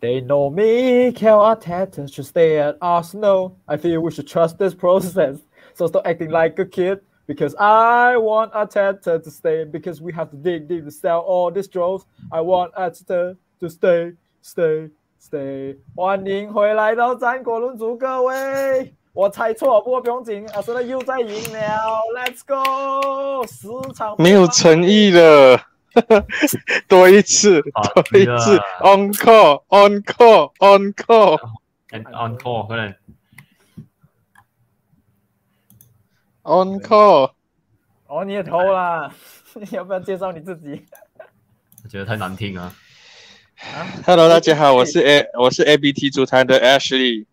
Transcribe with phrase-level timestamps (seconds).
[0.00, 3.56] They know me, Kel Arteta should stay at Arsenal.
[3.68, 5.38] I feel we should trust this process.
[5.74, 7.00] So stop acting like a kid.
[7.24, 9.64] Because I want Arteta to stay.
[9.64, 12.04] Because we have to dig deep to sell all these droves.
[12.32, 14.90] I want Arteta to stay, stay,
[15.20, 15.76] stay.
[15.94, 18.92] 欢迎回来到战国论足，各位。
[19.14, 23.46] 我猜错，不过不用紧，阿森纳又在赢了，Let's go！
[23.46, 25.60] 十场没有诚意了。
[26.87, 32.93] 多一次，多一次，on call，on call，on call，and on call，可能
[36.43, 37.31] on call，
[38.07, 39.11] 哦，你也投了，
[39.71, 40.85] 要不要介绍你自己？
[41.83, 42.73] 我觉得太难听啊。
[44.05, 47.25] Hello，大家好，我是 A，我是 ABT 组团的 Ashley。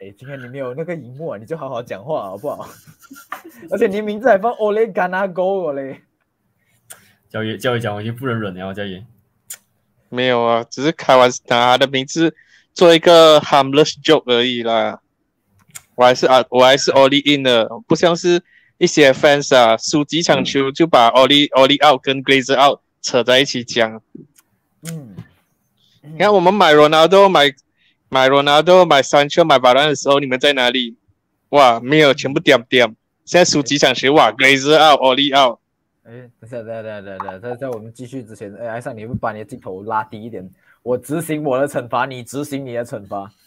[0.00, 2.68] 哎，今天你没有那个荧幕啊，你就好好讲话好不好？
[3.70, 6.02] 而且你名字还放 Ole Ganago 嘞。
[7.32, 9.02] 教爷，教爷讲我已经不能忍了，教爷。
[10.10, 12.36] 没有啊，只是开玩笑，拿他的名字
[12.74, 15.00] 做一个 harmless joke 而已啦。
[15.94, 18.42] 我还是啊，我还是 Oli in 的，不像是
[18.76, 24.02] 一些 fans 啊，输几场球就把 Oli Oli out 跟 Glazer out 扯在一起讲。
[24.82, 25.16] 嗯，
[26.02, 27.50] 你看我们买 Ronaldo 买
[28.10, 30.96] 买 Ronaldo 买三球买巴兰的时候，你们在哪里？
[31.48, 32.94] 哇，没有，全部点点。
[33.24, 35.61] 现在输几场球，哇，Glazer out Oli out。
[36.04, 40.50] 哎，等下，等下，等下，等下，在在我们继续之前，哎，艾尚，你会把你的镜头拉低一点，
[40.82, 43.30] 我执行我的惩罚，你执行你的惩罚。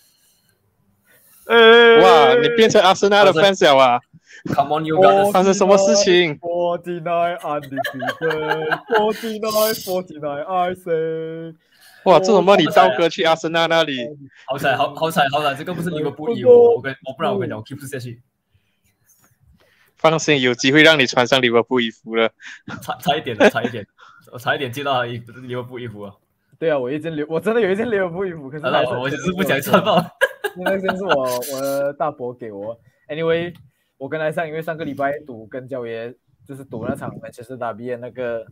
[1.48, 4.00] 哎，哇，你变成阿森纳的 fans 了啊
[4.54, 11.56] ？Come on，you guys，发生什么事情？Forty nine undefeated，Forty nine，Forty nine，I say。
[12.06, 13.98] 哇，这种帮你刀哥去阿森纳那里，
[14.46, 18.22] 好彩，好好彩，好彩，这个不是你们不理我，我跟我不然我跟你讲，我 keep 不下去。
[20.10, 22.30] 放心，有机会让你穿上利物浦衣服了。
[22.84, 23.84] 差差一点了，差一点，
[24.32, 25.18] 我差一点接到他衣
[25.48, 26.14] 利物浦衣服啊。
[26.60, 30.06] 对啊，我一件利，我真的有一件利物浦衣服，可是我只是不想穿到。
[30.58, 32.80] 那件是我我的大伯给我。
[33.10, 33.54] Anyway，
[33.98, 36.14] 我跟他上，因为上个礼拜赌跟焦爷
[36.48, 38.46] 就是赌那场曼彻斯特打比的那个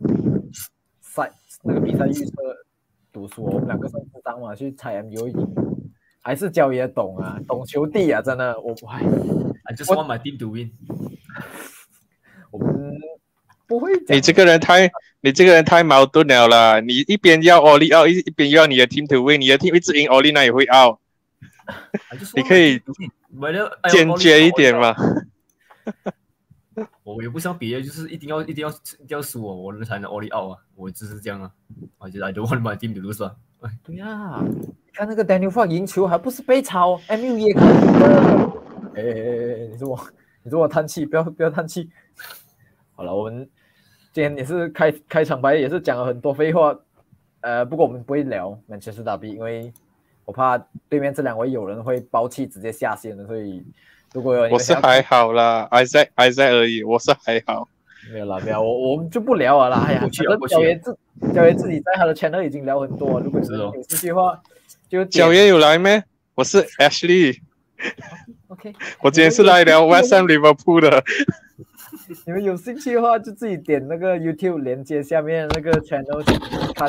[1.00, 1.30] 赛
[1.62, 2.32] 那个比赛预测
[3.12, 5.54] 赌输，我们两个算智商嘛，去猜 MU 赢，
[6.20, 9.02] 还是焦爷懂啊，懂球帝啊，真的，我哎
[9.64, 10.72] ，I just want my team to win。
[12.54, 12.94] 我们
[13.66, 13.90] 不会。
[14.08, 14.88] 你这个人太，
[15.22, 16.78] 你这个人太矛盾了啦！
[16.78, 20.98] 你一边要奥利奥，一一边要你的 team to win，你的 team 一直赢奥利，那也会 out。
[22.36, 22.80] 你可以
[23.90, 24.94] 坚决一点嘛。
[27.02, 30.58] 我也不像别人，就是一定要一定要一定要输我，我才能奥利奥啊！
[30.76, 31.50] 我就是这样啊。
[31.98, 33.34] 我觉得 I don't want my team to lose 啊。
[33.82, 34.40] 对呀，
[34.92, 37.64] 看那个 Daniel 赢球还不是被抄？MU 也可以。
[38.94, 39.98] 哎哎哎，你说我。
[40.46, 41.88] 你说我叹气，不要不要叹气。
[42.96, 43.48] 好了，我们
[44.12, 46.78] 今天也是开开场白，也是讲了很多废话。
[47.40, 49.72] 呃，不过我们不会聊曼彻斯特打比，因为
[50.24, 50.56] 我怕
[50.88, 53.26] 对面这两位有人会包气，直接下线的。
[53.26, 53.62] 所以
[54.12, 57.68] 如果有我是还好啦，还在还在而已，我是还好。
[58.12, 59.84] 没有啦，没有，我我们就不聊了啦。
[59.88, 60.08] 哎呀，
[60.48, 60.96] 小爷自
[61.34, 63.18] 小爷自己在他的 channel 已经聊很多。
[63.20, 64.40] 如果是有兴趣的话，
[64.88, 66.02] 就小爷有来没？
[66.34, 67.40] 我是 Ashley。
[68.48, 71.02] OK，我今天是来聊 West Ham Liverpool 的。
[72.26, 76.88] 你们有兴趣的话，就自己点那个 YouTube 连接下面那个 channel 去看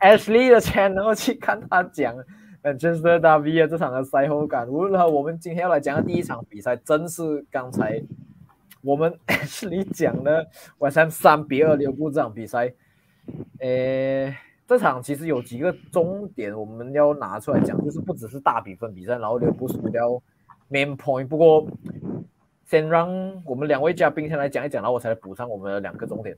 [0.00, 2.16] Ashley 的 channel 去看他讲
[2.62, 4.68] Manchester Derby 这场的赛后感。
[4.68, 8.02] 无论如何，我们今天要来讲的第一场比赛，真是刚才
[8.82, 10.48] 我们 Ashley 讲的
[10.78, 12.72] 晚上三比二留步这场比赛。
[13.60, 14.34] 诶，
[14.66, 20.20] 这场其实有几个重点我们要拿出来讲，就是不只是大比分比赛，然后留步输掉。
[20.70, 21.66] main point，不过
[22.68, 23.08] 先让
[23.46, 26.36] 我们两位嘉宾先来讲一讲，然后我才来补上我们的两个重点。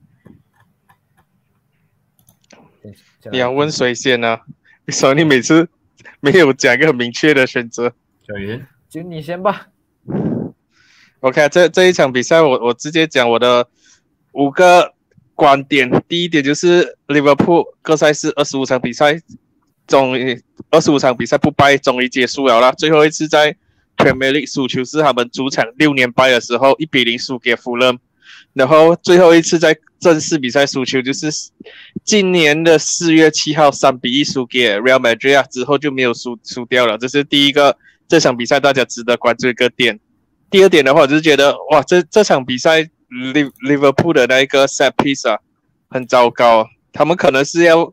[3.32, 4.38] 你要问谁先呢？
[4.86, 5.68] 你说你每次
[6.20, 7.92] 没有讲一个很明确的选择。
[8.26, 9.66] 小云，就你先吧。
[11.18, 13.68] OK，这这一场比赛，我我直接讲我的
[14.32, 14.94] 五个
[15.34, 15.90] 观点。
[16.06, 19.20] 第一点就是 Liverpool 各赛事二十五场比赛，
[19.88, 20.40] 终于
[20.70, 22.70] 二十五场比赛不败，终于结束了啦。
[22.70, 23.56] 最后一次在
[24.02, 27.96] Premier League 输球是他们主场六年败的时候一比零输给富勒，
[28.54, 31.28] 然后最后一次在正式比赛输球就是
[32.04, 36.96] 今年的四月七号三比一输给 Real Madrid 啊，之后就没有输输掉了。
[36.98, 37.76] 这是第一个
[38.08, 40.00] 这场比赛大家值得关注一个点。
[40.50, 42.88] 第二点的话，我就是觉得哇，这这场比赛
[43.66, 45.38] Liverpool 的那一个 set piece 啊
[45.88, 47.92] 很糟糕，他们可能是要。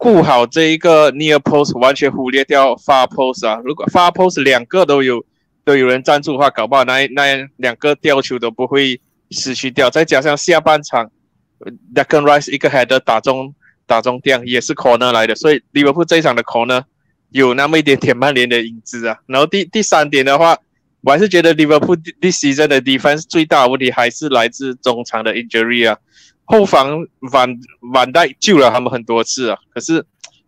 [0.00, 3.60] 顾好这一个 near post，完全忽略掉 far post 啊！
[3.62, 5.22] 如果 far post 两个都有
[5.62, 8.98] 都有人站住的话，搞不好那那两个吊球都不会
[9.30, 9.90] 失去掉。
[9.90, 11.10] 再加上下半场
[11.94, 13.54] d e c a n Rice 一个 header 打中
[13.84, 16.82] 打中点也是 corner 来的，所以利物浦这一场的 corner
[17.28, 19.18] 有那么一点点曼联的影子啊。
[19.26, 20.56] 然后第第三点的话，
[21.02, 25.98] 我还是觉得 Liverpool this season 的 defense 最大的问题还是来自中场的 injury 啊。
[26.50, 27.48] 后防晚
[27.92, 30.04] 晚带救了他们很多次啊，可是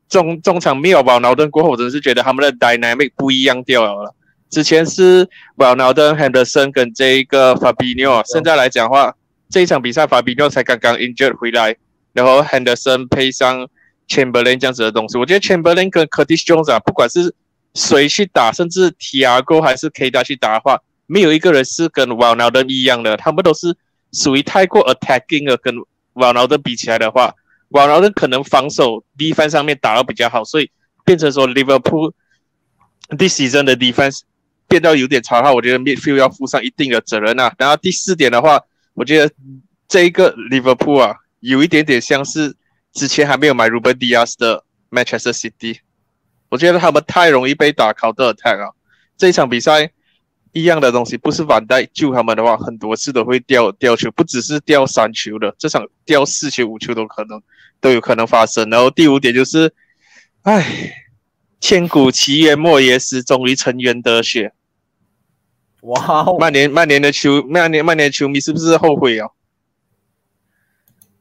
[0.09, 4.15] 中中场没有保劳登过后，我真的是觉得他们的 dynamic 不一样掉了。
[4.51, 9.15] 之前是保劳登、Henderson 跟这一个 Fabinho，现在来讲话，
[9.49, 11.77] 这一场比赛 Fabinho 才刚刚 injured 回来，
[12.13, 13.67] 然后 Henderson 配上
[14.09, 17.35] Chamberlain 这样子的东西，我觉得 Chamberlain 跟 Curtis Jones 啊，不管是
[17.75, 23.75] 谁去打，甚至 Tiago 还是 K 大去打的话，没有一个人是跟 w a l n a d e n 一样的，他们都是
[24.13, 25.75] 属于太过 attacking 了，跟
[26.15, 27.35] 瓦劳登比起来的话，
[27.69, 30.71] 瓦劳登可能防守 defense 上面打得比较好，所以
[31.05, 32.13] 变成说 Liverpool
[33.17, 34.21] this season 的 defense
[34.69, 37.55] 变到有点差的话，我觉得 midfield 要负上一定的责任啊。
[37.59, 38.61] 然后第四点的话，
[38.95, 39.33] 我觉得
[39.89, 42.55] 这一个 Liverpool 啊，有一点点像是
[42.93, 45.79] 之前还没有买 Ruben Dias 的 Manchester City，
[46.49, 48.71] 我觉得他们太容易被打 counter attack 啊。
[49.17, 49.91] 这一场比赛。
[50.53, 57.43] 一样的东西，不是反带救他们的话，很多次都会掉掉球，不只是掉三球的，这场掉四球五球都可能
[57.81, 58.69] 都有可能发生。
[58.69, 59.73] 然后第五点就是，
[60.43, 60.95] 唉，
[61.59, 64.53] 千古奇冤莫耶斯终于成冤得雪。
[65.81, 69.29] 哇，曼联曼联的球曼联曼联球迷是不是后悔啊？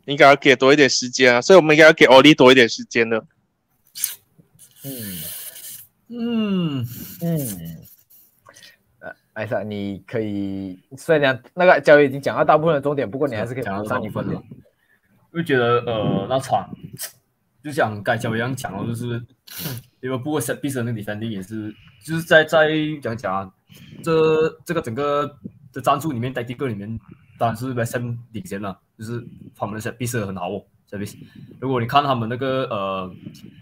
[0.05, 3.25] 应该要给多一点时间啊，所以我们应该要给奥利多一点时间的。
[4.83, 5.17] 嗯
[6.09, 6.87] 嗯
[7.21, 7.80] 嗯。
[9.33, 14.35] 艾莎，你可以虽然那个交易已经讲到大部分的重点，不过你还是可以讲到上一分的。
[15.33, 16.69] 就觉得呃，那场
[17.63, 19.23] 就像该交易一样讲了，就是
[20.01, 21.73] 因为不过 set piece 那个 defending 也是，
[22.03, 22.69] 就是在在
[23.01, 23.53] 讲讲
[24.03, 25.25] 这这个整个
[25.71, 26.99] 的战术里面，在第个里面
[27.39, 29.25] 当然是 West Ham 领先了，就是
[29.55, 31.15] 他们的 set piece 很好哦，set piece。
[31.61, 33.09] 如果你看他们那个呃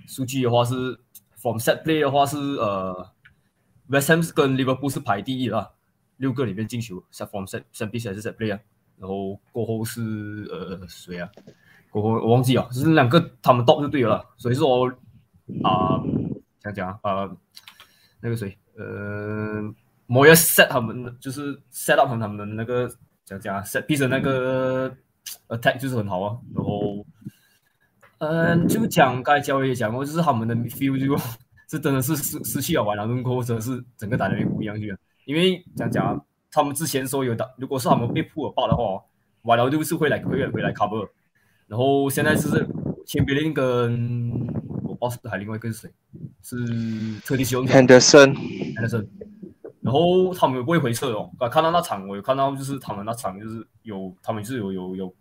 [0.07, 0.99] 数据的话，是
[1.37, 3.07] from set play 的话是呃。
[3.89, 5.71] West Ham 跟 Liverpool 是排第一啦，
[6.17, 8.59] 六个里面进球，set from set set piece 还是 set play 啊？
[8.97, 11.27] 然后过后是呃谁啊？
[11.89, 14.23] 过后我忘记了，就是两个他们 top 就对了。
[14.37, 14.87] 所以说
[15.63, 15.97] 啊，
[16.61, 17.27] 想讲啊，
[18.21, 19.73] 那个谁呃，
[20.07, 22.87] 我要 set 他们就是 set up 他们的那个
[23.25, 24.95] 讲讲 set piece 那个
[25.47, 26.37] attack 就是很好啊。
[26.53, 27.03] 然后
[28.19, 31.19] 嗯，就讲该交易讲过，就是他们的 feel 就。
[31.69, 34.97] 这真的是失失去了瓦劳顿过后，真的是整个打的不一样去了。
[35.25, 38.99] 因为讲讲他们之前说有打，如果是他们被扑尔爆的话，
[39.43, 41.07] 瓦劳顿是会来会回来 cover。
[41.67, 42.67] 然后现在是
[43.05, 44.51] 前别林跟
[44.83, 45.91] 我报还另外一个是谁？
[46.41, 46.57] 是
[47.23, 48.33] 特地修 Henderson
[48.75, 49.07] Henderson。
[49.81, 51.29] 然后他们不会回撤哦。
[51.37, 55.13] 啊，看到那场我有看到，就是他们那场就是有他们是有有有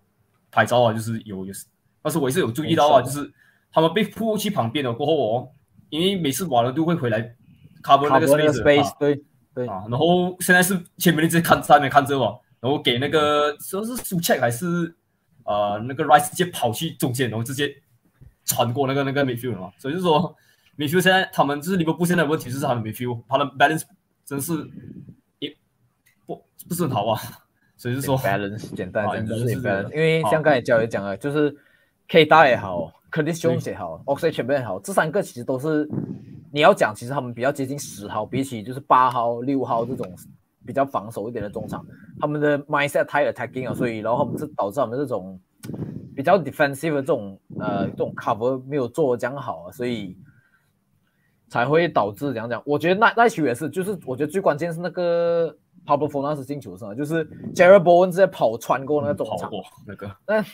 [0.50, 1.52] 拍照啊，就是有有，
[2.00, 3.30] 但是我也是有注意到啊，就是
[3.70, 5.48] 他们被扑去旁边了过后哦。
[5.90, 7.35] 因为每次瓦伦都会回来
[7.82, 9.23] cover 那个 space，对
[9.55, 14.94] 对啊，然后现在是前面一直看上面看着嘛，然后给那个说是 check 还是
[15.44, 17.73] 呃那个 rice 直接跑去中间，然后直接
[18.44, 20.35] 穿过那个那个 midfield 嘛，所以就说
[20.76, 23.82] midfield 现在他们就是利物浦现在的问题就是他们 midfield，他的 balance
[24.25, 24.52] 真是
[25.38, 25.56] 也
[26.26, 27.20] 不不是很好啊，
[27.76, 31.56] 所以就说 balance 简单讲就是 balance，因为像刚才教也讲了，就是
[32.08, 32.93] K 大也好。
[33.10, 35.88] 肯定凶也好部也好，这三个其实都是
[36.52, 40.06] 你要讲，其实他们比较接近十号，比起就是八号、六号这种
[40.67, 41.84] 比较防守一点的中场，
[42.20, 45.41] 他们的 mindset 太 attacking 了，所以然后他们是导致他们这种
[46.15, 50.17] 比较 defensive 的这种呃这种 cover 没有做这样好啊，所以
[51.48, 52.62] 才会导致这样讲。
[52.67, 55.55] 我觉得那那球也是，就是我觉得最关键是那个
[55.86, 59.50] Pablo f o r n a 进球上，就是 Jared Bowen 直接跑穿过那个中场，
[59.86, 60.44] 那个那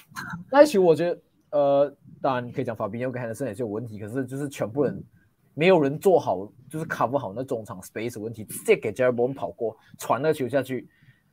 [0.50, 1.20] 那球我觉得
[1.50, 1.96] 呃。
[2.24, 5.04] 当然，你可以讲法比纽跟汉德森也是有问题，可是就是全部人
[5.52, 10.88] 没有人做好，就是 cover 好那中场 space 问题，直接给 j a r e b o n 跑过传那个球下去，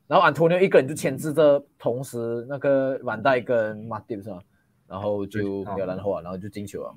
[0.06, 4.40] 然后 Antonio 一个人就牵制着，同时那个万代跟马蒂是吧？
[4.86, 6.94] 然后就没有然后啊，然后就进球了。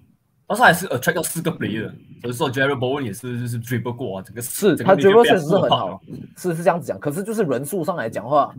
[0.48, 1.88] 但是还是 attract 到四个 player，
[2.20, 6.02] 所以说 j a r e b o n 也是就是 dribble 过啊，整个是他 dribble 确实是很好，
[6.36, 8.52] 是是这样子讲，可是就是人数上来讲话。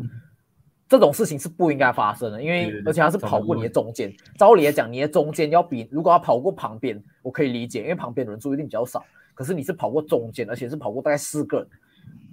[0.87, 4.13] 这种事情是不应该发生的，因为而且他是跑过你的中间。
[4.37, 9.03] 照理来讲，你的中间要比如果他跑过旁边，我可以理解，因为旁边人数一定比较少。
[9.33, 11.67] 可是你是跑过中间，而且是跑过大概四个人，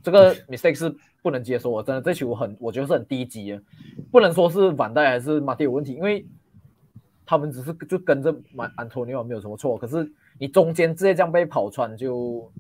[0.03, 1.87] 这个 mistake 是不能接受的。
[1.87, 3.63] 真的，这球很，我觉得是很低级的，
[4.11, 6.27] 不能说是反带还是马蒂有问题，因为
[7.25, 9.79] 他们只是就跟着马安托尼奥没有什么错。
[9.79, 10.07] 可是
[10.39, 12.53] 你中间直接这样被跑穿，就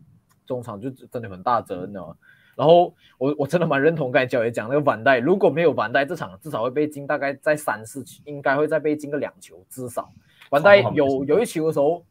[0.47, 2.17] 中场就真的很大责任了。
[2.55, 10.13] 然后我我真的蛮认同刚才教也讲那个板带，如果没有板带，这场至少会被进大概在三四球，应该会再被进个两球至少。
[10.51, 12.05] 板带有有一球的时候，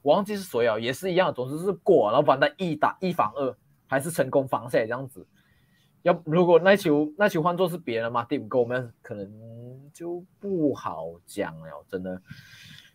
[0.00, 3.54] 我忘记是谁啊，也是一样，总之是过，然后板带一打一防二，
[3.86, 5.26] 还是成功防下来这样子。
[6.00, 9.30] 要如果那球那球换作是别人嘛，第五个我们可能
[9.92, 12.22] 就不好讲了，真的。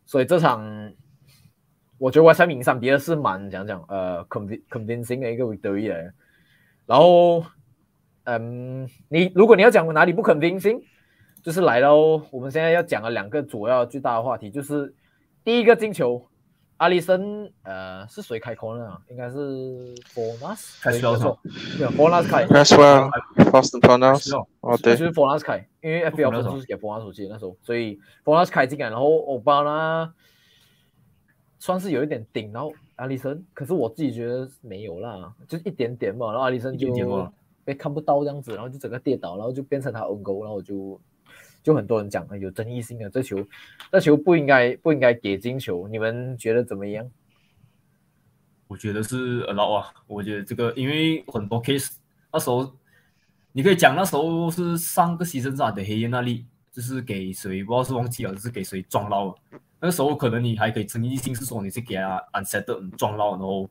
[0.07, 0.91] 所以这场
[1.99, 6.11] 我觉得我三比三比二是蛮讲讲呃 convin convincing 的一个 victory 来。
[6.85, 7.45] 然后
[8.25, 10.81] 嗯，你如果你要讲哪里不 convincing，
[11.41, 14.93] 就是来到我们现在要讲的两个主要最大的话题，就是
[15.43, 16.27] 第一个进球。
[16.77, 18.97] 阿里森，呃，是谁开口呢？
[19.09, 21.39] 应该是 Fornas 开始了错，
[21.77, 22.45] 对，Fornas 开。
[22.47, 24.35] That's well, Fast pronounce。
[24.59, 30.13] 哦，对，就是 Fornas 开，因为 FBL 分数是给 Fornas 手机那时候，所以 Fornas 开进来，然后欧巴呢，
[31.57, 37.31] 算是有一点顶，然后阿里森，可是我自己觉得没有啦，就是一点点嘛，然后阿里森就
[37.63, 41.00] 被看不到这样子，然后就整个跌倒，然后就变成他 own goal，然后我就。
[41.63, 43.38] 就很多人讲有争议性的这球，
[43.89, 47.09] 这球不应该不应该给进球，你们觉得怎么样？
[48.67, 51.95] 我觉得是 allow 啊，我觉得这个因为很多 case
[52.33, 52.69] 那时候
[53.53, 59.35] 你可以讲那时候是上个牺牲赛的黑夜那里，就是给谁不知道是忘记了，是给谁撞到了。
[59.83, 63.69] 那个时候可能你还可以争议性是说你是给他 unset 撞到，然后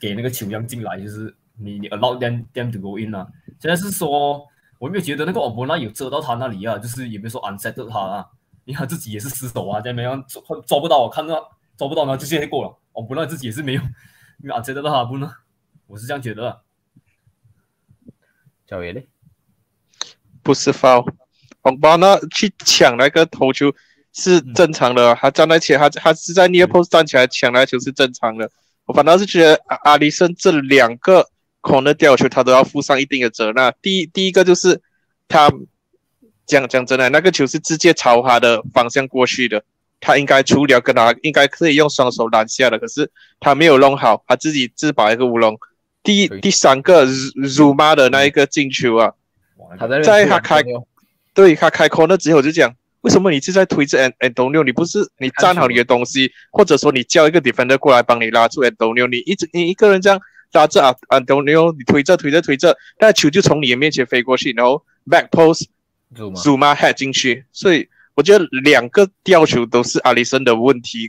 [0.00, 3.28] 给那个球样进来，就是你你 allow them them to go in 啊。
[3.60, 4.48] 现在是说。
[4.80, 8.26] 我没有觉得那个欧博纳有遮到他那里啊，就是也没有说 unset 他啊，
[8.64, 12.76] 因为他自己也是失手啊，在没有抓抓不到，我看到抓不到呢，就直接过了。
[12.92, 13.80] 欧博纳自己也是没有
[14.38, 15.32] 没有 unset 到他不呢？
[15.86, 16.60] 我是这样觉得。
[18.68, 19.08] 小爷嘞？
[20.42, 21.08] 不是 foul，
[21.62, 23.72] 欧博纳去抢那个头球
[24.14, 28.50] 是正常的，他站在前，他他是在 near post 站起来抢那球是正常的。
[28.86, 31.28] 我反倒是觉得阿阿里森这两个。
[31.66, 33.74] 空的吊球，他都要负上一定的责任。
[33.80, 34.82] 第一，第一个就是
[35.26, 35.50] 他
[36.44, 39.64] 讲讲真的，那个球是直接朝他的方向过去的，
[39.98, 45.58] 他应该出了跟他应该可以用双手拦下的，可是他没有弄好，他自己自保一个乌龙。
[46.02, 47.08] 第第三个
[47.56, 49.14] 辱骂的那一个进球啊，
[50.04, 50.62] 在他开
[51.32, 54.64] 对他开空了之后就讲，为什么你是在推着 N N 东六？
[54.64, 59.06] 你不是你站好你的东西，或者说你叫一个 defender 过来帮你拉住 N 东六？
[59.06, 60.20] 你一直你一个人这样。
[60.52, 65.64] 拉着啊啊，don't know，你推着推着推着，那球就从你的面前飞过去，然后 back post
[66.14, 71.08] Zuma head 进去，所以我觉得两个吊球都是阿里森的问题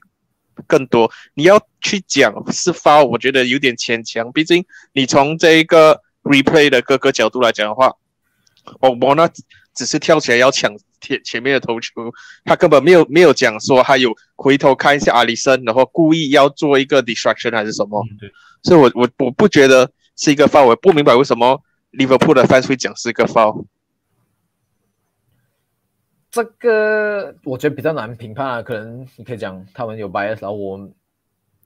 [0.65, 1.11] 更多。
[1.35, 7.93] 你要去讲是 foul，我觉得有点牵强，毕竟你从这一个 replay 的各个角度来讲的话，
[8.79, 9.29] 我我那
[9.75, 10.75] 只是跳起来要抢
[11.05, 11.91] 前前面的头球，
[12.43, 18.03] 他根本没有没有讲说他有回头看一下阿里森，然后故意要做一个 distraction 还是什么。
[18.19, 18.31] 对
[18.63, 23.65] 所以，我我我不觉得是一个 foul，我不明白为什么 Liverpool 的 fans 会讲是一个 foul。
[26.31, 30.77] 这个我觉得比较难评判啊，可能你可以讲他们有 bias，然后我，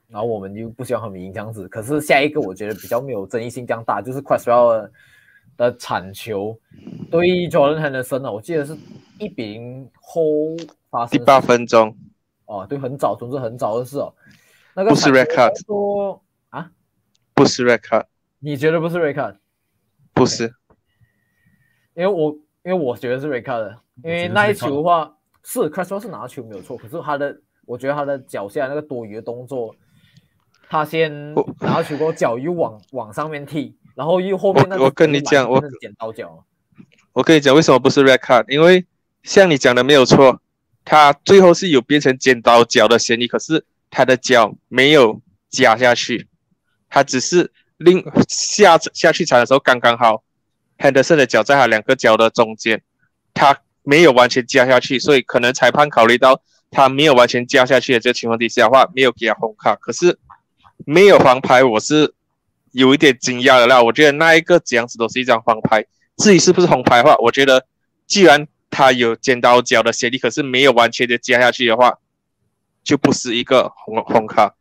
[0.09, 1.67] 然后我们又不希望他们赢这样子。
[1.69, 4.89] 可是下一个我觉得比较没有争议性这样大，就是 Cresswell
[5.59, 6.57] 的铲球
[7.11, 8.75] 对 Jordan Henderson 啊，我记得是
[9.19, 10.21] 一比零后
[10.89, 11.19] 发生。
[11.19, 11.93] 第八分钟。
[12.45, 14.15] 哦，对，很早，总之很早的事哦。
[14.73, 16.71] 那个不是 record 说啊。
[17.33, 18.05] 不是 record，
[18.39, 19.35] 你觉得不是 record？
[20.13, 20.45] 不是，
[21.93, 22.31] 因为我
[22.63, 29.75] 因为我觉得是 record 的，因为那一球的话是 Cresswell 是拿球没有错，可是他的我觉得他的脚下那个多余的动作，
[30.69, 36.45] 他先拿球过脚又往往上面踢，然后又后面那个我跟你讲，我剪刀脚，
[37.11, 38.45] 我跟你讲为什么不是 red card？
[38.47, 38.85] 因为
[39.23, 40.39] 像你讲的没有错，
[40.85, 46.29] 他最后是有变成剪刀脚的嫌疑，可是他的脚没有夹下去。
[46.89, 50.23] 他只是另下下去踩的时候刚刚好
[50.77, 52.81] ，Henderson 的脚在他两个脚的中间，
[53.33, 56.41] 他没有完全夹下去，所以可能裁判考虑到
[56.71, 59.75] 他没有完全夹下去的这个情况底下的话，没有给他红卡。
[59.75, 60.17] 可是
[60.85, 62.13] 没有黄牌，我是
[62.71, 63.81] 有一点惊讶的啦。
[63.81, 65.85] 我觉得那一个这样子都是一张黄牌。
[66.17, 67.65] 至于是不是红牌的话，我觉得
[68.07, 71.97] 既然他有剪刀脚的嫌疑，可是没有完全的夹下去的话，
[72.83, 74.55] 就不是一个红红卡。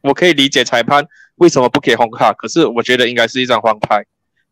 [0.00, 1.06] 我可以理解裁判。
[1.36, 2.32] 为什么不给红卡？
[2.34, 4.04] 可是我觉得应该是一张黄牌。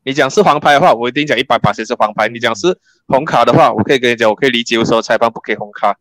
[0.03, 2.27] 你讲是黄牌的话，我一定讲一百八十是黄牌。
[2.27, 5.97] 你讲是红卡的话，我可以跟你讲，我可以理解为什么裁判不给红卡。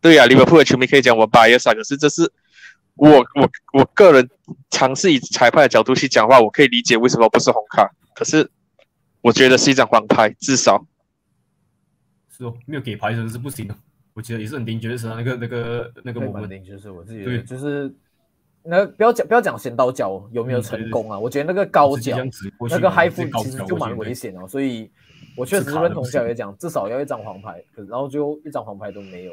[0.00, 2.30] 对呀，利物浦的球迷可以讲我 bias，可是这是
[2.98, 4.28] 我我我个人
[4.70, 7.90] 尝试以裁判的角度去讲话，我可以理解为什么不是红卡。
[8.14, 8.50] 可是
[9.22, 10.84] 我觉得是一张黄牌，至少
[12.36, 13.74] 是哦，没有给牌的是不行的。
[14.12, 17.90] 我觉得也是很顶绝的是那个那个那个我们就是我自己对就是。
[18.70, 21.18] 那不要讲不要讲先刀脚有没有成功啊？
[21.18, 22.18] 我觉得那个高脚
[22.68, 24.90] 那个 high foot 其实就蛮危险哦，所以
[25.36, 29.32] 我确实认同小爷讲，至少要一张黄牌，可然后最后一张黄牌都没有。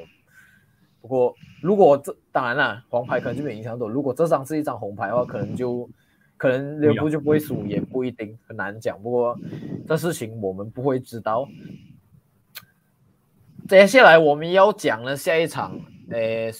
[1.05, 3.87] 不过如果这当然了，黄牌可能就没影响到。
[3.87, 5.87] 如果这张是一张红牌的话，可能就
[6.35, 8.99] 可能利物浦就不会输，也不一定，很难讲。
[8.99, 9.37] 不过
[9.87, 11.47] 这事情我们不会知道。
[13.69, 16.51] 接下来我们要讲的下一场，呃，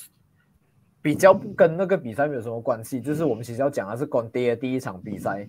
[1.01, 5.47] 比较不跟那个比赛没有什么关系，就是我们其实要讲的是关爹的第一场比赛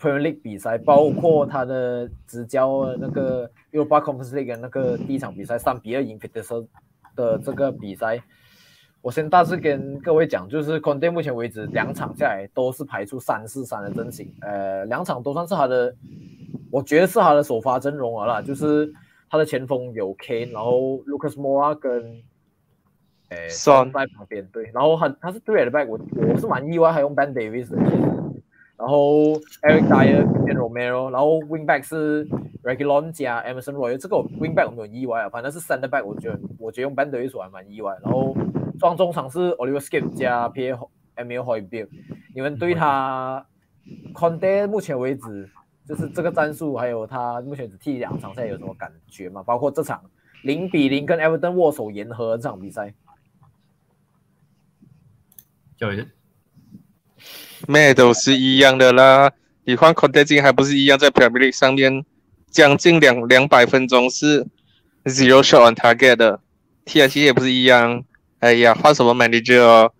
[0.00, 6.54] ，Premier League 比赛，包括他的执教那个 Europa Conference League 那个第一场比赛三比二赢 e e r s
[7.14, 8.22] 的这个比赛。
[9.00, 15.94] 我先大致跟各位讲，就是关爹目前为止两场下来都是排出三四三的阵型，呃，两场都算是他的，
[16.70, 18.92] 我觉得是他的首发阵容了啦，就是。
[19.32, 22.22] 他的前锋有 Kane，然后 Lucas Moura 跟
[23.30, 27.78] 诶 Son 在旁边，对，然后他他是 three back，我我是蛮意外，还用 Ben Davis 的，
[28.82, 32.26] 然后 Eric Dyer 跟 Romero，然后 wing back 是
[32.64, 38.36] Regulon 加 Emerson Roy，这个 wing back 我没有意外啊，反正是 center back，我觉得我觉得用 Ben Davis 还蛮意外，然后
[38.80, 41.90] 双中场是 Oliver Skip 加 Pierre Emil h o y b i l l
[42.34, 43.46] 你们对他
[44.12, 45.48] Conte 目前为止？
[45.86, 49.44] 就是这个战术，还有他目前只踢两场赛有什么感觉吗？
[49.44, 50.02] 包括这场
[50.42, 52.92] 零比零跟 Everton 握手言和这场比赛，
[55.76, 56.10] 教练，
[57.66, 59.30] 咩都是一样的啦。
[59.64, 62.04] 你换 Conte 还不是一样，在 Premier League 上面
[62.50, 64.46] 将近两两百分钟是
[65.04, 66.40] zero shot on target 的
[66.84, 68.04] ，TNT 也不是一样。
[68.40, 69.90] 哎呀，换什么 manager？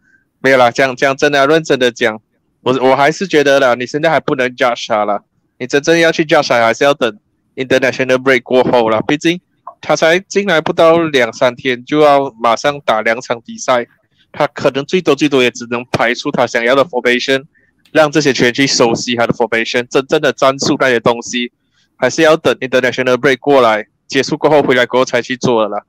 [0.40, 2.20] 没有啦，讲讲真的，要认真的讲，
[2.62, 5.22] 我我还是觉得啦，你现在还不能 judge 他了。
[5.58, 7.16] 你真正要去加赛，还是要等
[7.54, 9.00] international break 过后了。
[9.02, 9.40] 毕竟
[9.80, 13.86] 他才进来不到两三天，就要马上打两场比赛，
[14.32, 17.44] 他可能最多最多也只能排出他想要的 formation，
[17.92, 19.86] 让这些球员去熟悉他的 formation。
[19.88, 21.52] 真正的战术那些东西，
[21.96, 25.84] 还是要等 international break 过来结束过后回来过后才去做的啦。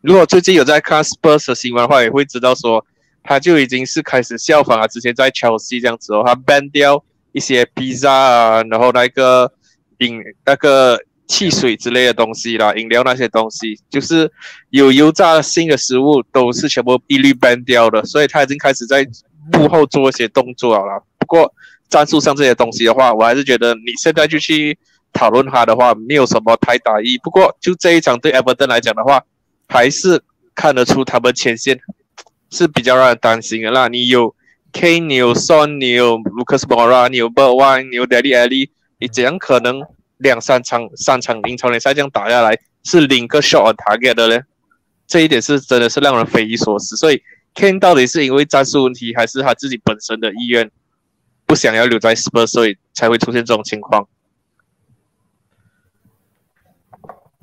[0.00, 2.84] 如果最近有在看 Spurs 的新闻的话，也会知道说，
[3.22, 7.02] 他就已经是开始效仿啊，之前在 Chelsea 这样子哦，他 ban 掉。
[7.36, 9.52] 一些披萨啊，然后那个
[9.98, 14.30] 饮那个汽水之类的东西啦，饮料那些东西，就是
[14.70, 18.04] 有油炸性的食物，都是全部一律 ban 掉的。
[18.04, 19.06] 所以他已经开始在
[19.52, 21.02] 幕后做一些动作了。
[21.18, 21.52] 不过
[21.88, 24.76] 战术上这些东西的话，我还是觉得你现在就去
[25.12, 27.18] 讨论它的话，没有什么太大意义。
[27.22, 29.22] 不过就这一场对 Everton 来讲的话，
[29.68, 30.22] 还是
[30.54, 31.78] 看得出他们前线
[32.50, 33.70] 是比较让人担心的。
[33.70, 34.34] 那你有
[34.72, 39.82] ？K 你有 Son 你有 Lucas Moura 你有 b e r w a n 你有 Deli Ali，你怎样可能
[40.24, 44.42] 两三场三场英超联赛这样打下来是零个 shot on target 的呢？
[45.06, 46.96] 这一点是真的是让人匪夷所思。
[46.96, 47.22] 所以
[47.54, 50.68] ，Ken 到底是因为战术问题，还是他自己本身的意愿
[51.46, 54.08] 不想要留在 Spurs，所以才会出现这种情况？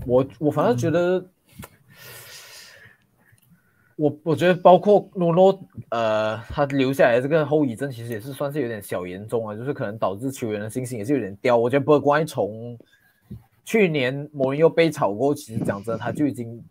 [0.06, 1.26] 我我反正觉得。
[4.02, 5.60] 我我觉得包括诺诺，
[5.90, 11.56] 呃，他留下来这个后遗症其实也是算是有点小严重啊，就是可能导致球员的信心也是有点掉。
[11.56, 12.76] 我觉得不关从
[13.64, 16.64] 去年某人又被炒过，其实讲真，他就已经，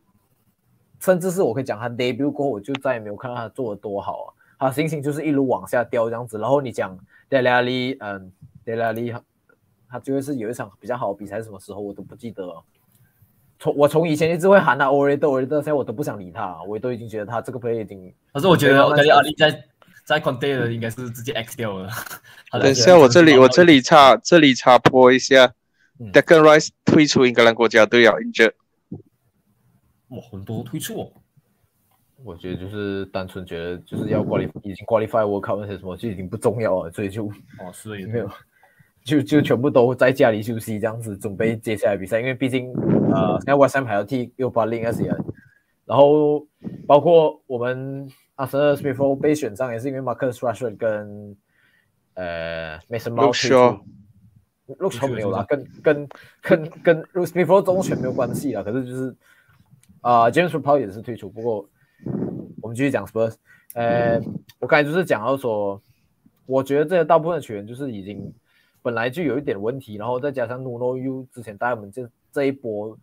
[0.98, 6.36] 甚至是我可以讲他 debut 过后，我就再也没有看到他做的多好啊，他信心就是一路往下掉这样子。
[6.36, 8.32] 然后你讲德拉利，嗯，
[8.64, 9.14] 德拉利，
[9.88, 12.64] 他就会是有一场比较好的比赛，什么时候我都不记得了。
[13.60, 18.12] 从我从以前一直会喊他 o r 德 d 德，现在我都不想理他，我都已经觉得他这个 play 已经。
[18.32, 19.64] 可是我觉得，我感觉阿力在
[20.02, 21.90] 在 container 应该是直接 x 掉了。
[22.58, 25.52] 等一下我这里我这里插这里插播一下
[26.12, 28.54] ，Declan Rice 退出英格兰国家队啊，injured。
[30.08, 31.12] 哇，很多退出哦。
[32.24, 38.30] 我觉得就是单纯觉得就是要 qualify，已经 qualify World Cup 那些什么就已经不重要了，所以就哦，是没有。
[39.10, 42.20] 就就全部都在家里休息，这样子准备接下来比赛。
[42.20, 42.72] 因为毕竟，
[43.12, 45.02] 呃，现在 West Ham 还要踢六八零 S
[45.84, 46.46] 然后
[46.86, 51.36] 包括我们阿森纳 Smith 被选上，也是因为 Marcus Rashford 跟
[52.14, 53.80] 呃 Mason Mount 退出。
[54.78, 56.08] 陆球没有啦，跟跟
[56.40, 58.62] 跟跟 Smith 中选没有关系啦。
[58.62, 59.16] 可是就是
[60.02, 61.28] 啊，James p a u l 也是退出。
[61.28, 61.68] 不过
[62.62, 63.34] 我们继续讲 Spurs。
[63.74, 64.20] 呃，
[64.60, 65.82] 我刚才就是讲到说，
[66.46, 68.32] 我觉得这些大部分球员就是已经。
[68.82, 72.96] 本来就有一点问题，然后再加上 Nuno U 之前带我们这这一波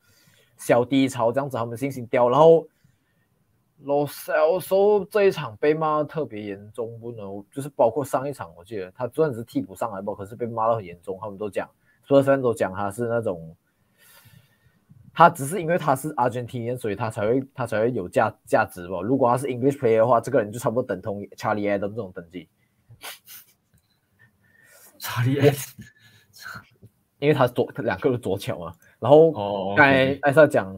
[0.58, 2.68] 小低潮，这样子他们信心掉，然后
[3.86, 11.70] Losel 说这一场被骂的特别严重，不能就是包括上一场，我记得他虽然是替补上来吧，可是被骂到很严重，他们都讲，
[12.04, 13.56] 所有人都讲他是那种，
[15.14, 19.00] 他只是因为他是 Argentinian，所以他才会他才会有价价值吧。
[19.02, 22.50] 如果他是 English player 的话，这个人就差不多等同 Charlie Adam 这种等级。
[25.08, 25.36] 查理，
[27.20, 29.32] 因为他左两个都左脚嘛，然后
[29.74, 30.78] 刚才艾萨讲，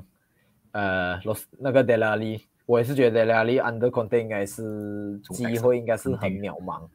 [0.71, 6.87] 呃，罗斯那个德拉利我也是觉得拉里 under Conte 应该是机会应该是很渺茫，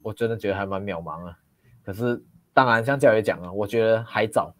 [0.00, 1.36] 我真的觉得还蛮渺茫啊。
[1.82, 2.22] 可是
[2.54, 4.54] 当然像教练讲啊，我觉得还早。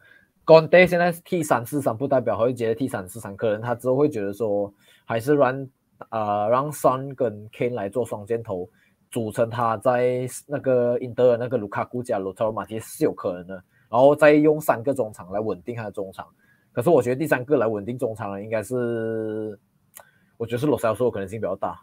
[0.45, 5.69] Conte 现在 T 三四三不代表会觉得 T 三四三，可能他之后会觉得说还是让
[6.09, 8.69] 呃让 Son 跟 Kane 来做双箭头，
[9.11, 13.55] 组成他在那个英德尔那个卢卡库加罗特马蒂是有可能的，
[13.89, 16.27] 然后再用三个中场来稳定他的中场。
[16.73, 19.59] 可是我觉得第三个来稳定中场的应该是。
[20.37, 21.79] 我觉得是罗塞尔说的可能性比较大，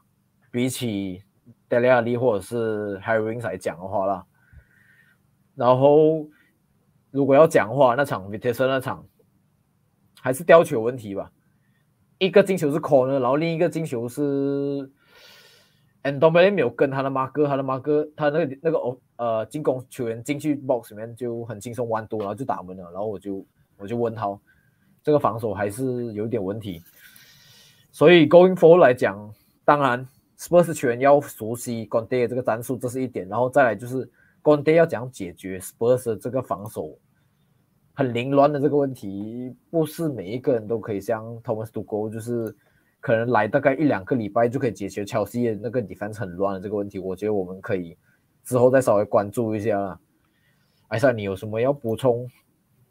[0.49, 1.21] 比起
[1.69, 4.25] 德利亚利或者是 Harry Winks 来讲的话啦。
[5.53, 6.27] 然后
[7.11, 9.05] 如果要讲的话，那场 Vitesse 那场
[10.19, 11.31] 还是吊球问题吧。
[12.17, 14.91] 一个进球是 corner，然后另一个进球是
[16.07, 22.83] a n d o m b e l 没有跟他的马哥，他的马哥他那个那个哦呃进攻球员进去 box 里面就很轻松弯多，然后就打门了。
[22.91, 23.45] 然后我就
[23.77, 24.39] 我就问他，
[25.03, 26.81] 这个防守还是有点问题。
[27.91, 29.29] 所以 going forward 来讲，
[29.65, 30.07] 当然
[30.39, 33.27] Spurs 球员要熟悉 Gonde 这个战术，这是一点。
[33.27, 34.09] 然后再来就是
[34.41, 36.97] Gonde 要怎样解决 Spurs 这个防守
[37.95, 42.55] 很凌乱的这个问题，不是每一个人都可以像 Thomas to go 就是
[42.99, 46.99] 可能来大概一两个礼拜就可以解决 Chelsea 的那个 defense 很乱的这个问题。
[46.99, 47.97] 我觉得我们可以
[48.43, 49.99] 之后再稍微关注一下了。
[50.87, 52.29] 艾萨，你有什么要补充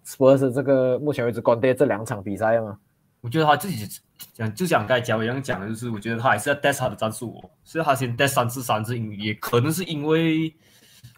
[0.04, 2.78] Spurs 这个目前为止 Gonde 这两场比赛吗？
[3.22, 3.88] 我觉得他自己
[4.34, 10.54] 讲，就像刚才贾伟阳讲的，就是我觉得他还是要 test 他的战术，哦所以他先 test 三次三次，也可能是因为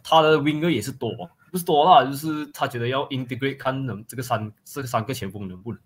[0.02, 1.10] 他的 winger 也是多，
[1.50, 5.80] 不是多啦，就是他觉得要 integrate 看能这个三这个三个前锋能不能。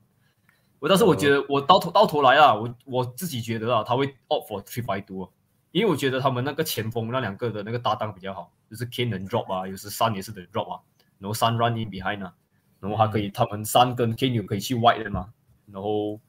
[0.82, 5.30] 我但是我觉得我到头到头来啊，我我自己觉得啊，他会 opt for three five two，
[5.70, 10.80] 因为我觉得他们那个前锋那两个的那个搭档比较好，就是 Kane 能 drop 啊，有时三也是能 drop 啊，
[11.20, 12.34] 然后三 running behind 啊，
[12.80, 15.32] 然后还可以他们三跟 Kane 可以去 wide 的嘛。
[15.66, 16.20] 然后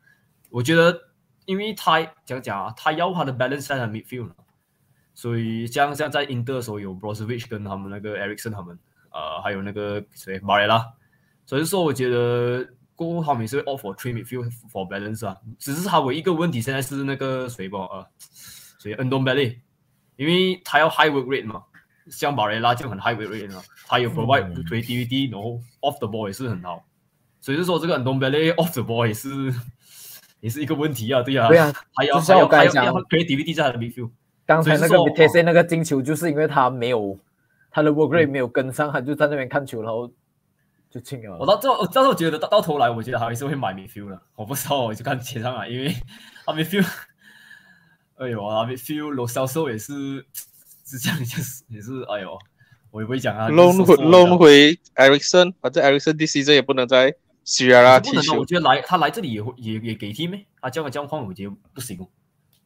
[0.52, 1.02] 我觉得，
[1.46, 4.30] 因为他讲讲啊，他要他的 balance 在 midfield，
[5.16, 8.78] 所以像像在英德的时候有 Brozovic 跟他们那个 Ericsson 他们，
[9.10, 10.92] 呃，还有那个谁 Marella，
[11.48, 18.08] 所以说我觉得过后他们也是会 offer three midfield for balance 啊，只是他唯一一个问题现在是那个谁吧，呃，
[18.78, 19.58] 所以 Endon Belly，
[20.16, 21.64] 因为他要 high work rate 嘛，
[22.10, 26.84] 像 Marella 就很 high work rate 嘛，他有 provide 推 DVD，然后 off the ball 也是很好。
[27.42, 29.30] 所以就说这个 n o b e l y off the ball 也是
[30.40, 34.12] 也是一个问题啊，对啊，对啊，还要还要还要 create DVD 在他的 midfield。
[34.46, 37.18] 刚才那个 t s 那个进球就是因为他没有
[37.72, 40.10] 他的 work rate 没有跟上，他就在那边看球，然后
[40.94, 41.36] 就进了。
[41.40, 44.22] 我到最后，但是我觉得到到头来，我觉得还是会买 midfield 的。
[44.36, 45.92] 我不知道，我就看前上来，因为
[46.46, 46.88] 阿 midfield，
[48.18, 50.24] 哎呦阿，midfield 罗销售也是
[50.86, 52.38] 是这样，就是也是哎呦，
[52.92, 53.48] 我也不会讲啊。
[53.48, 57.16] 弄回弄回 Ericsson，反正 Ericsson 第 C 这也不能再。
[57.46, 60.46] 是啊，不能我觉得来他来这里也会也也给 T 咩？
[60.62, 62.08] 他这样这样换我觉得不行哦，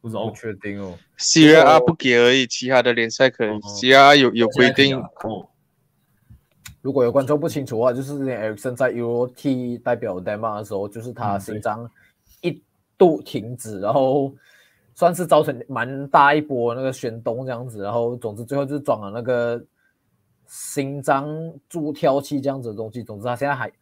[0.00, 0.28] 不知道。
[0.28, 0.96] 不确定哦。
[1.16, 3.60] C R 不给而已，其他的联赛可以。
[3.62, 4.96] C R 有有规定。
[4.96, 5.48] 哦。
[6.80, 11.90] 如果有观众不清楚的话，就是之前 Ericsson 在 UOT 代表 Denmark 的时候，就是他心脏
[12.40, 12.62] 一
[12.96, 14.32] 度停止，然后
[14.94, 19.62] 算是造成蛮大一波那个旋动这样子，然后总之最后就是装了那个
[20.46, 21.28] 心脏
[21.68, 23.02] 助跳器这样子的东西。
[23.02, 23.72] 总之他现在还。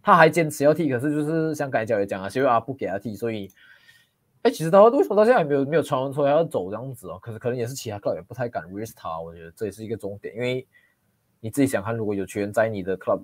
[0.00, 3.50] 他还坚持要踢，可是就是像改教也讲啊，因为阿不给他踢，所以，
[4.40, 7.18] 哎，其实他为什么到现在还没有没有传闻出来要走这样子哦？
[7.20, 10.66] 可是可能也是其他 club 也不太敢 risk 他，我觉得这也是一个重点，因为
[11.40, 13.22] 你自己想看，如果有球员在你的 club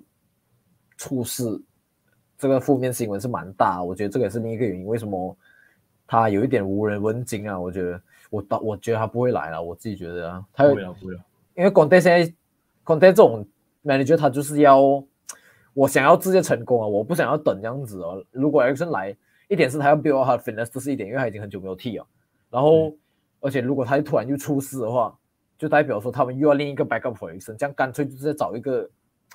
[0.97, 1.61] 出事，
[2.37, 5.37] 这个负面新闻是蛮大，我觉得这个也是另一个原因，为什么
[6.07, 7.59] 他有一点无人问津啊？
[7.59, 11.13] 我觉得我到我觉得他不会来了，我自己觉得啊，他不会不会，
[11.55, 12.33] 因为广代现在
[12.83, 13.45] 广代这种
[13.83, 15.03] manager 他就是要。
[15.77, 16.87] 我想要直接成功啊！
[16.87, 18.25] 我不想要等这样子哦。
[18.31, 19.13] 如果 Ericsson 来，
[19.49, 22.07] 一点是他要 build 他的 fitness，这是一点，因为他已经很久没有踢了。
[22.49, 22.95] 然后，
[23.41, 25.13] 而且如果他突然又出事的话，
[25.57, 28.89] 就代表说他们又要另一个 backup for Ericsson，这样干脆就是在找一个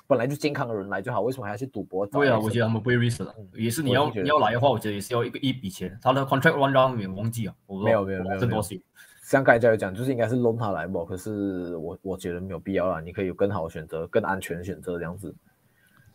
[0.07, 1.21] 本来就健康的人来就好。
[1.21, 2.05] 为什么还要去赌博？
[2.05, 3.35] 对啊，我觉得他们不会 risk 的。
[3.53, 5.97] 也是你要你要来的话，我觉得也是要一个一笔钱。
[6.01, 7.55] 他的 contract down 没有忘记啊？
[7.83, 8.83] 没有没有没有这东西。
[9.23, 11.05] 像刚才讲，就是应该是 loan 他来嘛。
[11.05, 15.33] 可是我我觉得没有必要啦，你可以有更好的选择，更安全的选择这样子。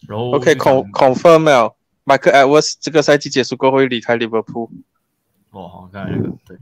[0.06, 4.70] 然后 OK，con confirm 了，Michael Edwards 这个赛季结束过后会离开利物浦。
[5.52, 6.58] 哦，好，刚才那个对。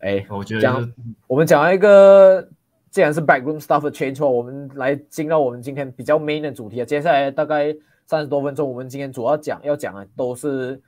[0.00, 0.92] 哎，我觉得讲
[1.26, 2.48] 我们讲了一个，
[2.90, 6.84] 既然是 backroom stuff 的 change，我们来进到我们今天比较 main 的主题啊。
[6.84, 7.74] 接下来大概
[8.06, 10.80] 三十多分钟，我们今天主要讲要讲的都是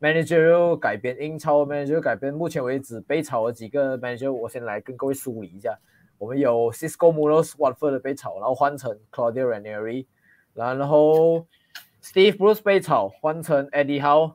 [0.00, 2.34] manager 改编，英超 manager 改编。
[2.34, 5.78] 目前为止被炒的几个 manager，我先来跟各位梳理一下。
[6.18, 10.06] 我们有 Cisco Munoz Watford 被炒，然后换成 Claudio Ranieri，
[10.54, 11.46] 然后
[12.02, 14.32] Steve Bruce 被炒，换成 Eddie Howe，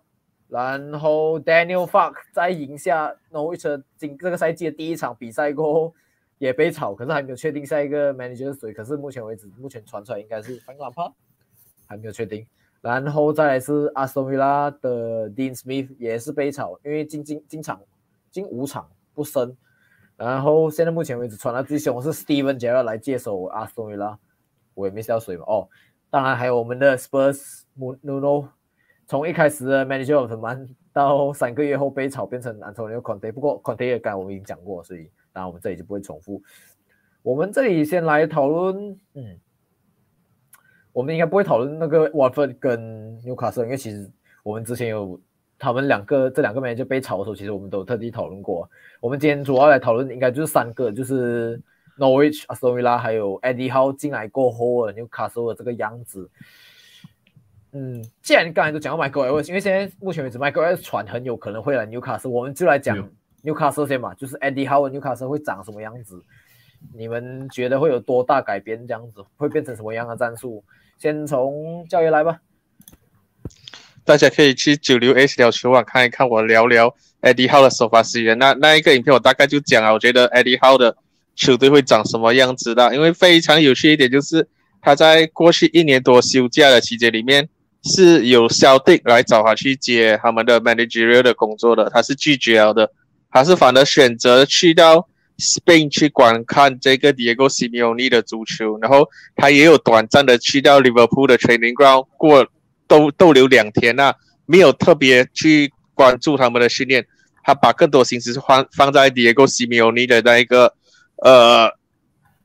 [0.51, 5.95] 然后 Daniel Fuck 在赢下 Norwich 今这个赛季的第一场比赛过后
[6.39, 8.73] 也被炒，可是还没有确定下一个 manager 是谁。
[8.73, 11.13] 可是目前为止，目前传出来应该是 Frank Lampard，
[11.87, 12.45] 还没有确定。
[12.81, 17.79] 然后再来是 Aston Villa 的 Dean Smith 也是被炒，因为进进进场
[18.29, 19.55] 进五场不胜。
[20.17, 24.17] 然后现在目前为止传的最凶是 Steven Gerrard 来接手 Aston Villa，
[24.73, 25.45] 我也没知道谁嘛。
[25.47, 25.69] 哦，
[26.09, 28.49] 当然还有我们的 Spurs Nuno。
[29.11, 36.41] 从一开始的 manager of the man 到三个月后被炒变成 Antonio Conte，不过 Conte 也刚我们已经讲过，所以当然我们这里就不会重复。
[37.21, 39.37] 我们这里先来讨论，嗯，
[40.93, 44.09] 我们应该不会讨论那个 Watford 跟 Newcastle，因为其实
[44.43, 45.19] 我们之前有
[45.59, 48.65] 他们两个这两个 manager 被炒的时候，其实我们都特地讨论过。
[49.01, 51.61] 我们今天主要来讨论应该就是三个，就是
[51.97, 56.29] Norwich、Aston Villa 还有 Eddie Howe 进来过后的 Newcastle 的这个样子。
[57.73, 62.97] 嗯，既然刚才都讲到 Michael Edwards，因为现在目前为止 Michael Edwards 传很有可能会来 Newcastle，我们就来讲
[63.43, 66.21] Newcastle 先嘛，就是 Andy Howe Newcastle 会长什么样子？
[66.93, 68.85] 你们觉得会有多大改变？
[68.85, 70.63] 这样子会变成什么样的战术？
[70.97, 72.39] 先从教练来吧。
[74.03, 78.37] 大家可以去九流 H 聊球网看一看，我聊聊 Eddie Howe 的首发时间。
[78.37, 80.97] 那那一个影片我大概就讲啊，我觉得 Eddie Howe 的
[81.35, 82.93] 球队会长什么样子的？
[82.93, 84.45] 因为非常有趣一点就是
[84.81, 87.47] 他在过去一年多休假的期间里面。
[87.83, 92.91] 是有肖迪来找他去接他们的 managerial 的工作的，他是拒绝了的，
[93.31, 95.07] 他是反而选择去到
[95.39, 102.47] Spain 去观看这个 Diego Simeone 的足球，然后他也有短暂的去到 Liverpool 的 training ground 过
[102.87, 104.13] 逗逗留两天啊，
[104.45, 107.05] 没有特别去关注他们的训练，
[107.43, 110.75] 他把更多心思放放在 Diego Simeone 的那一个
[111.23, 111.71] 呃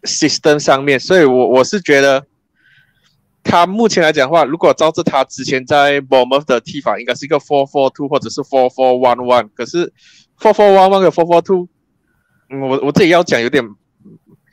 [0.05, 2.25] system 上面，所以我我是觉得。
[3.48, 9.18] 他目前来讲的话，如果照着他之前在 b o m o u t h 的踢法，应该是一个 four four two 或者是 four four one
[9.24, 9.48] one。
[9.54, 9.92] 可是
[10.40, 11.68] four four one one 和 four four two，
[12.50, 13.64] 我我自己要讲有点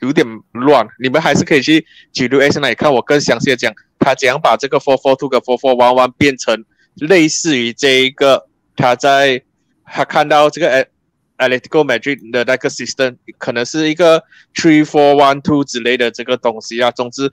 [0.00, 9.42] 有点乱，你们还是可以去记录 S 那里看我更详细的讲，他怎样把这个 four four two 和 four four one one 变成类似于这一个他在
[9.84, 10.86] 他看到这个
[11.36, 14.22] Atletico Madrid 的那个 system，可能是一个
[14.54, 16.92] three four one two 之类的这个东西啊。
[16.92, 17.32] 总之。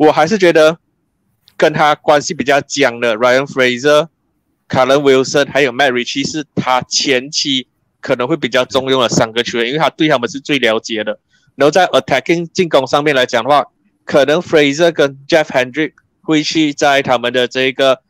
[0.00, 0.78] 我还是觉得
[1.58, 4.08] 跟他关系比较僵的 Ryan Fraser、
[4.66, 7.68] 卡伦 Wilson 还有 Matt Ritchie 是他前期
[8.00, 11.18] 可能会比较重用的三个球员，因为他对他们是最了解的。
[11.54, 13.62] 然后在 attacking 进攻上面来讲的话，
[14.06, 18.00] 可能 Fraser 跟 Jeff Hendrick 会去在他们的这个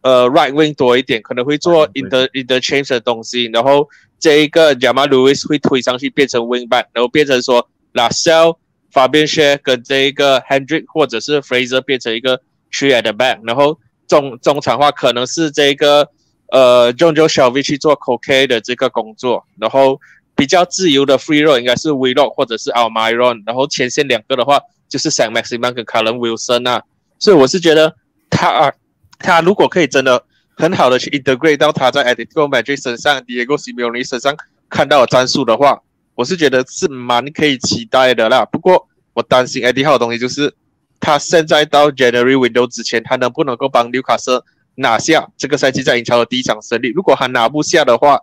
[0.00, 3.44] 呃 right wing 多一点，可能会做 inter interchange 的东西。
[3.52, 3.88] 然后
[4.18, 8.56] 这一个 Jamal Lewis 会推上去变成 wing back，然后变成说 Lascelles。
[8.90, 12.40] 法边靴跟这一个 Hendrick 或者是 Fraser 变成一个
[12.72, 16.08] three at the back，然后中中场的话可能是这个
[16.48, 20.00] 呃 John Joe Shelby 去做 COK 的这个工作，然后
[20.34, 26.82] 比较自由的 free roll 应该是 Vlog 或者是 Almiron，然后前线两个的话就是 Sam Maximan 跟 Callum Wilson 啊，
[27.18, 27.94] 所以我是觉得
[28.28, 28.72] 他
[29.18, 30.24] 他如果可以真的
[30.56, 34.36] 很好的去 integrate 到他在 Atletico Madrid 身上，Diego Simeone 身上
[34.68, 35.80] 看到的战术的话。
[36.20, 40.52] 我是觉得是蛮可以期待的啦，不过我担心 Eddie 号的东西就是，
[41.00, 46.88] 他现在到 January window 之前，他能不能够帮纽卡斯拿下这个赛季在英超的第一场胜利？
[46.90, 48.20] 如果他拿不下的话，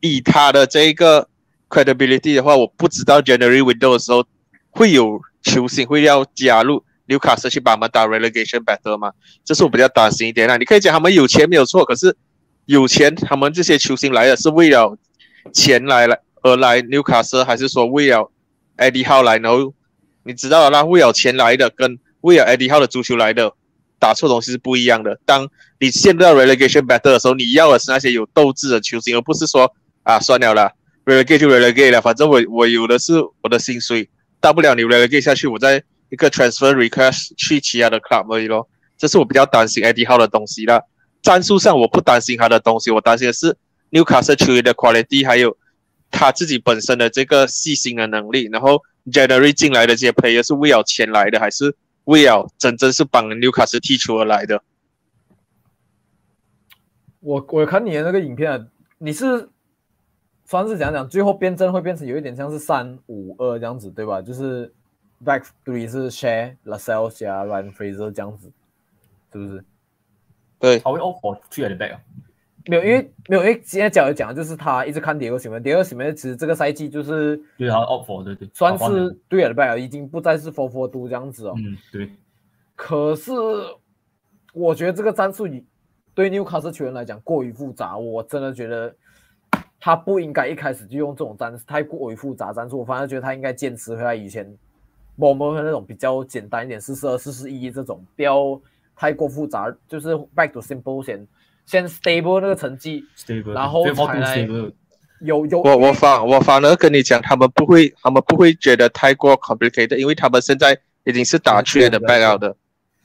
[0.00, 1.30] 以他的这个
[1.70, 4.22] credibility 的话，我不知道 January window 的时候
[4.68, 9.12] 会有球星会要加入纽卡斯去帮他们打 relegation battle 吗？
[9.46, 10.58] 这是我比较担心一点啦。
[10.58, 12.14] 你可以讲他们有钱没有错，可是
[12.66, 14.94] 有钱，他们这些球星来的是为了
[15.54, 16.22] 钱来了。
[16.42, 18.30] 而来纽卡斯还是说为了
[18.76, 19.74] 艾迪号来，然后
[20.22, 23.52] 你知道啦，为了钱来的跟为了艾迪号的足球来的
[23.98, 25.18] 打错东西是不一样的。
[25.26, 25.48] 当
[25.78, 29.70] 你陷入到 relegation battle 的时候，你要的是那些有斗志的球星，而不是说
[30.02, 30.72] 啊算了啦
[31.04, 34.08] relegate 就 relegate 了，反正我我有的是我的薪水，
[34.40, 38.68] 大不了你 relegate 下去，我再一个 transfer request 去其他的 club 而已咯。
[38.96, 40.80] 这是我比较担心艾迪号的东西啦。
[41.22, 43.56] 战术上我不担心他的东西，我担心的是
[43.90, 45.56] 纽卡斯球员的 quality 还有。
[46.10, 54.62] 他自己本身的这个细心的能力，然后 generate 进来的这些 player 是为了钱来的，还是为了真正是帮纽卡斯踢球而来的？
[57.20, 58.68] 我我看你的那个影片，
[58.98, 59.48] 你是
[60.46, 64.22] 算是讲讲，最后变阵会变成有一点像是三五二这样子，对吧？
[64.22, 64.72] 就是
[65.22, 68.50] back three 是 share Lascelles 加 Ryan Fraser 这样子，
[69.32, 69.64] 是不是？
[70.58, 72.00] 对，他会 offer three at the back 啊。
[72.66, 81.54] 没有，因为没有，因为现在讲的讲的就是他一直看第二新闻，第二新闻其实这个赛季就是对他 offer 对对，算是对了吧，已经不再是 four four two 这样子哦。
[81.56, 82.10] 嗯，对。
[82.76, 83.32] 可是
[84.52, 85.46] 我觉得这个战术
[86.14, 88.94] 对纽卡斯球员来讲过于复杂，我真的觉得
[89.78, 92.78] 他不应该一开始就用这种战术，太过于复杂战术。
[92.78, 94.50] 我反而觉得他应该坚持回来以前
[95.16, 98.60] 某某那种比较简单一点，四四二、四四一这种，不要
[98.96, 101.26] 太过复杂，就是 back to simple 先
[101.70, 104.48] 先 stable 那个成绩，stable，然后才来。
[105.20, 112.56] 有有我我反我反而跟你讲，他们不会，他们不会觉得太过 complicated，因为他们现在已经是打去的 back out 的，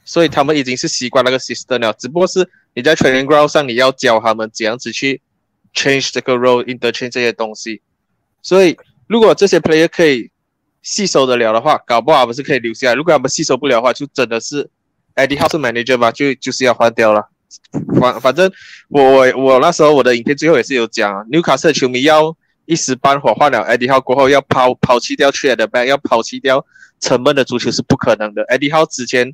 [0.05, 1.91] 所以他们已经是习惯那个 system 了。
[1.93, 5.21] 只不过是你在 training ground 上，你要教他们怎样子去
[5.73, 7.81] change 这个 role interchange 这些东西。
[8.41, 10.31] 所以如果这些 player 可以
[10.81, 12.93] 吸收得了的话，搞不好他们是可以留下来。
[12.95, 14.69] 如果他们吸收不了的话，就真的是
[15.15, 17.29] Eddie House manager 嘛，就就是要换掉了。
[17.99, 18.51] 反反正
[18.89, 26.65] 我我我那时候我的影片最后也是有讲，纽卡斯尔球迷要一时半会换了 Eddie Howe 过后要抛抛弃掉 t r a d back，要抛弃掉
[26.99, 28.43] 沉闷的足球是不可能的。
[28.45, 29.33] Eddie Howe 之前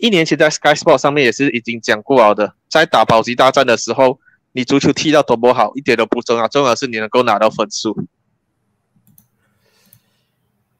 [0.00, 4.18] 一年前在 Sky Sport 上面也是已经讲过了的，在打保级大战的时候，
[4.52, 7.94] 你足球踢到多么好一点都不重要，重要的是你能够拿到分数。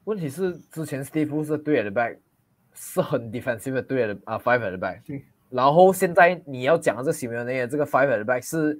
[0.05, 2.17] 问题是之前 Steve 是对 at the back，
[2.73, 5.01] 是很 defensive 的对 at the- 啊 five at the back，
[5.49, 8.79] 然后现在你要讲的这 Simeone 这个 five at the back 是，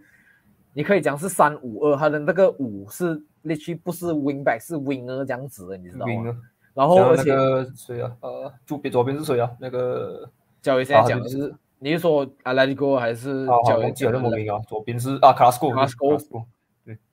[0.73, 6.36] 你可以讲是三五二，他的那个五是 literally 不是 wing back 是 winger 这样子的，你知道吗
[6.73, 8.12] 然后而且那个谁啊？
[8.21, 9.49] 呃，左边左边是谁啊？
[9.60, 10.29] 那个
[10.62, 14.60] 教练现在讲的是，你是说 Atletico 还是啊，教练好忘记了讲的那么名啊。
[14.67, 16.39] 左边是啊，卡拉斯科，Carrasco 斯科。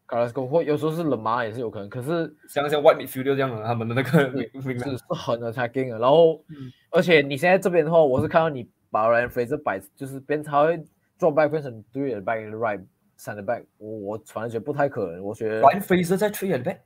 [0.06, 4.20] Carrasco 或有时候是冷马也是有可能，可是像像 White midfielder 这样的，他们的那个
[4.62, 5.98] 是是很 attacking 的。
[5.98, 6.40] 然后，
[6.92, 10.78] 而且你现在这边的话，我是看到你把 Ryan Fraser 摆，就是变他会
[11.18, 12.82] drop back 变成 three the back right
[13.18, 15.22] center back，我我反正觉得不太可能。
[15.22, 16.78] 我觉得 Ryan Fraser 在 three at back，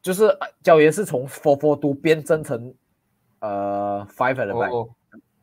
[0.00, 2.72] 就是呃教爷是从 four four two 变增成
[3.40, 4.88] 呃 five the back，、哦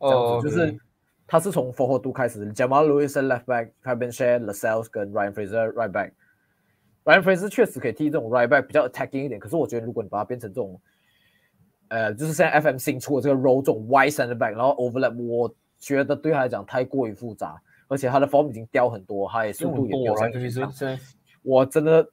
[0.00, 0.78] 这样哦，子就是
[1.26, 6.12] 他是从 four four two 开始，Jamal Lewis 在 left back，他边 share Lascelles 跟 Ryan Fraser right back。
[7.04, 10.80] Ryan Fraser 确实可以踢这种 right back 比较 attacking 一点，可是我觉得如果你把它变成这种，
[11.94, 20.98] 呃，就是现在 FM 新出的这个 role 这种 wide center back，然后 overlap，我觉得对他来讲太过于复杂，而且他的 form 已经掉很多，他也速度也没有多像 Ryan 以前 Fraser 现在
[21.42, 22.04] 我真的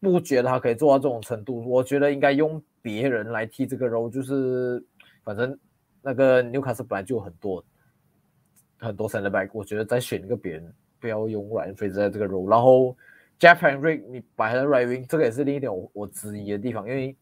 [0.00, 1.64] 不觉得他可以做到这种程度。
[1.70, 4.84] 我觉得应该用别人来踢这个 role，就是
[5.22, 5.56] 反正
[6.02, 7.64] 那个纽卡斯本来就有很多
[8.78, 12.50] 很多 center back，我觉得再选一个别人，不要用 Ryan Fraser 在这个 role。
[12.50, 12.96] 然后
[13.38, 17.16] Jeff Henry 你摆在 right wing，这个也是另一点我我质疑的地方，因为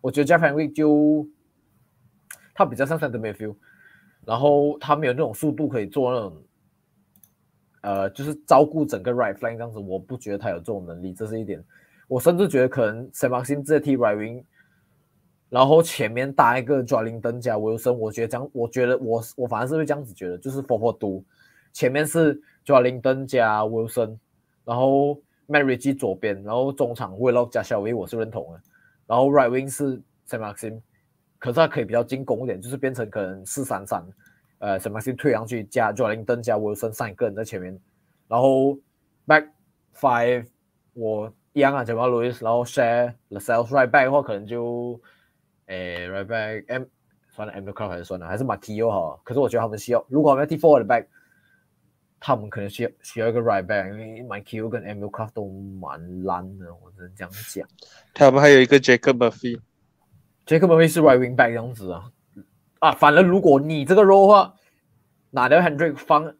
[0.00, 1.24] 我觉得 Jeff Henry 就
[2.56, 3.54] 他比较像 center midfield，
[4.24, 6.42] 然后他没有那种速度可以做那种。
[7.82, 11.62] 呃，就是照顾整个 right flank 这样子，我不觉得他有这种能力，这是一点。
[12.08, 14.42] 我甚至觉得可能 s a m a x i m 直接踢 right wing，
[15.48, 21.22] 然后前面搭一个 j o l i n g t o n 加 Wilson，我觉得这样，我觉得我我反而是会这样子觉得，就是 four four two，
[21.72, 24.18] 前面是 j o l i n g t o n 加 Wilson，
[24.64, 25.14] 然后
[25.46, 28.60] m a r i g 左边，然后中场 Willock 加小维，我是认同的，
[29.06, 30.80] 然后 right wing 是 s a m a x i m
[31.46, 34.04] 可是他可以比较进攻一点，就是变成可能四三三。
[34.58, 37.78] 呃，什么先退上去，加 j o l i n g t o n 加 Wilson 三个人在前面，
[38.26, 38.76] 然后
[39.28, 39.46] back
[39.94, 40.44] five
[40.94, 45.00] 我一样啊，Jamal Lewis，然后 share Lascelles right back 的话，可能就
[45.66, 46.82] 诶 right back M
[47.28, 49.20] 算了 M 的 c 还是算了，还是 Martio 好。
[49.22, 51.06] 可是我觉得他们需要，如果他们要踢 forward 的 back，
[52.18, 57.68] 他们可能需要需要一个 right back，因为 Martio 跟 M Craft 都蛮烂的，我只能这样讲。
[58.12, 59.60] 他们还有一个 Jacob Murphy，
[60.46, 62.10] Jacob Murphy 是 right wing back 这样子啊。
[62.78, 64.54] 啊，反正如果你这个 role 的话，
[65.30, 66.32] 拿掉 Henry 放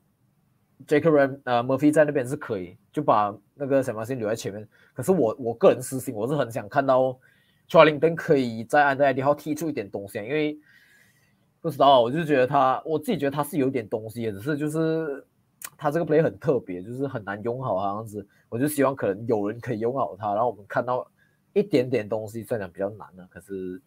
[0.86, 4.66] Jacob 呃墨菲在那边是可以，就把那个什么先留在前面。
[4.94, 7.12] 可是我我个人私心，我是很想看到
[7.68, 10.56] c h a r l i n g t o n 可以在安德莱迪号踢出一点东西，因为
[11.60, 15.26] 不知道，我就觉得他，我自己觉得他是有点东西的，只是就是
[15.76, 21.10] 他这个 play 很特别，就是很难用好，好像是，我就希望可能有人可以用好他，然后我们看到
[21.54, 23.82] 一点点东西，虽然比较难的，可是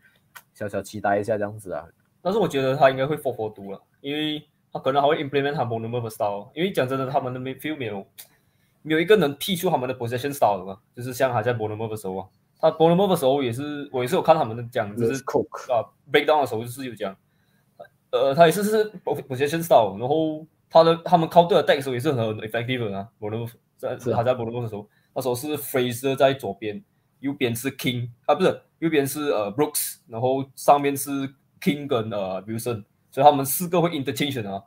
[0.54, 1.86] 小小期待一下这样子啊。
[2.22, 8.06] 但是我觉得他应该会 four four two 了，因为他可能还会 implement 他 monomer style，因为讲真的，他们的 midfield 没有
[8.82, 12.28] 没有一个能踢出他们的 possession style 的嘛，就是像他在 monomer 的时候啊，
[12.60, 17.16] 他 monomer 的时候也是我也是有看他们的讲，就是 Cook 啊 breakdown 的时候就是有讲，
[18.12, 26.84] 呃，他也是是 possession style，然后他的他们 counter attack 的时候也是很 effective 的啊，monomer 在是他在 monomer 的时候，那时候是 Fraser 在左边，
[27.22, 31.10] 右边是 King 啊，不是右边是呃 Brooks，然后上面是
[31.62, 34.64] King 跟呃 Wilson，所以他们四个会 interchange 啊，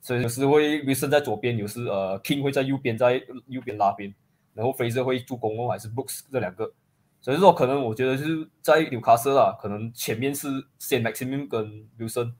[0.00, 4.14] 所以有时会 Wilson 在左边，有时呃 King 会在右边，在右边拉边，
[4.54, 6.72] 然后 Fraser 会助攻哦，还是 Brooks 这两个，
[7.20, 10.48] 所以说可能我觉得就是在纽卡斯啦，可能前面是
[10.80, 12.32] Saint Maximin 跟 Wilson，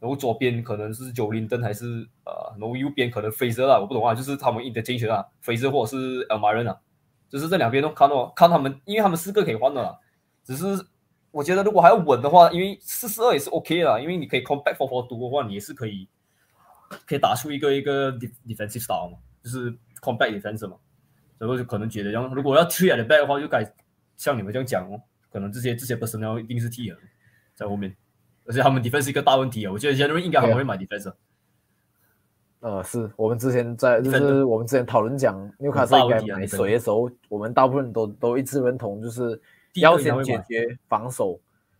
[0.00, 6.76] 然后左边可能是九林登还是呃，然后右边可能 Fraser 啊，我不懂啊，就是他们 interchange 啊，，Faser 或者是呃马人啊，
[7.28, 9.96] 就是这两边都看到看他们，因为他们四个可以换的啦，
[10.44, 10.86] 只是
[11.30, 16.06] 我觉得如果还要稳的话，因为四四二也是 OK 啦，因为你可以 compact four four two 的话，你也是可以
[17.06, 18.12] 可以打出一个一个
[18.46, 20.76] defensive style 嘛，就是 compact defense 嘛，
[21.38, 23.64] 所以我就可能觉得，然后如果要 three at the back 的话，就该
[24.16, 25.00] 像你们这样讲哦，
[25.32, 26.96] 可能这些这些 personnel 一定是替的
[27.54, 27.96] 在后面。
[28.46, 31.10] 而且他们 defense 是一个大问题啊，我觉得 January 应该很会买 defense。
[32.60, 39.40] 呃，是我们之前在就是我们之前讨论讲纽卡斯应该买谁的时候，我们大部分都都一致认同，就是
[39.80, 41.38] 要先解决防守，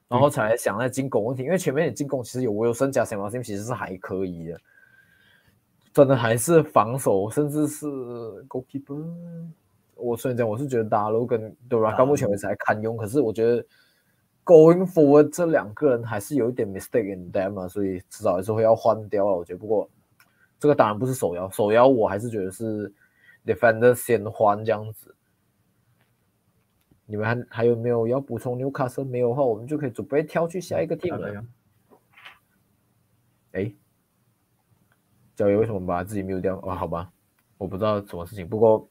[0.09, 1.43] 然后才想在进攻问题。
[1.43, 4.59] 因为前面的进攻其实有 Wilson 加 s a m s 其实是还可以的，
[5.93, 7.87] 真的还是防守，甚至是
[8.49, 9.05] goalkeeper。
[9.95, 13.65] 我虽然讲我是觉得 Dalo 跟 Dora 到目前为止还堪用，可是我觉得。
[14.47, 19.39] Going forward，这两个人还是有一点 mistake in them 啊，所以迟早还是会要换掉了。
[19.39, 19.89] 我觉得，不过
[20.61, 22.93] 这个当然不是首要，首要我还是觉得是
[23.47, 25.15] defender 先换这样子。
[27.07, 31.45] 你们还还有没有要补充？Newcastle 没有的话，我们就可以准备跳去下一个 team 了。
[33.53, 33.73] 哎，
[35.37, 36.59] 教练为什么把自己 mute 掉？
[36.63, 37.11] 哦，好吧，
[37.59, 38.89] 我不知道什么事情，不过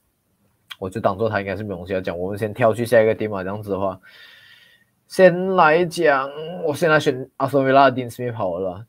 [0.79, 2.17] 我就当做他应该是没东西要讲。
[2.17, 3.99] 我们先跳去下一个 team 啊，这样子的话。
[5.07, 6.29] 先来讲，
[6.63, 8.87] 我先来选阿斯维拉的 Dean 了。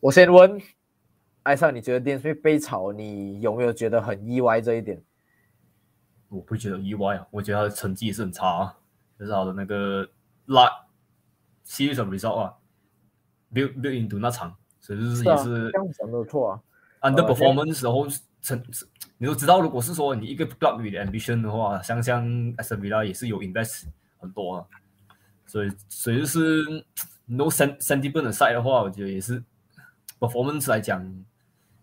[0.00, 0.58] 我先问
[1.42, 5.02] 艾尚，你觉得 Dean Smith 被炒，你有没有觉得很意外这一点？
[6.28, 8.76] 我不觉得意外啊，我觉得他的成绩也是很差啊，
[9.18, 10.08] 就是他的那个
[10.46, 10.68] 拉
[11.64, 12.54] series of result 啊
[13.52, 16.60] ，build build into 那场，所以就是也是这样讲没有错啊。
[17.02, 18.06] Underperformance 时候
[18.42, 18.62] 成，
[19.18, 23.84] 你都知道，如果是说你一个 club 的 ambition 的话，像像 Aston 也是有 invest
[24.18, 24.66] 很多啊。
[25.46, 26.64] 所以，所以就是
[27.26, 29.40] no sent sentiment 的赛的话，我觉得也是
[30.18, 31.00] performance 来讲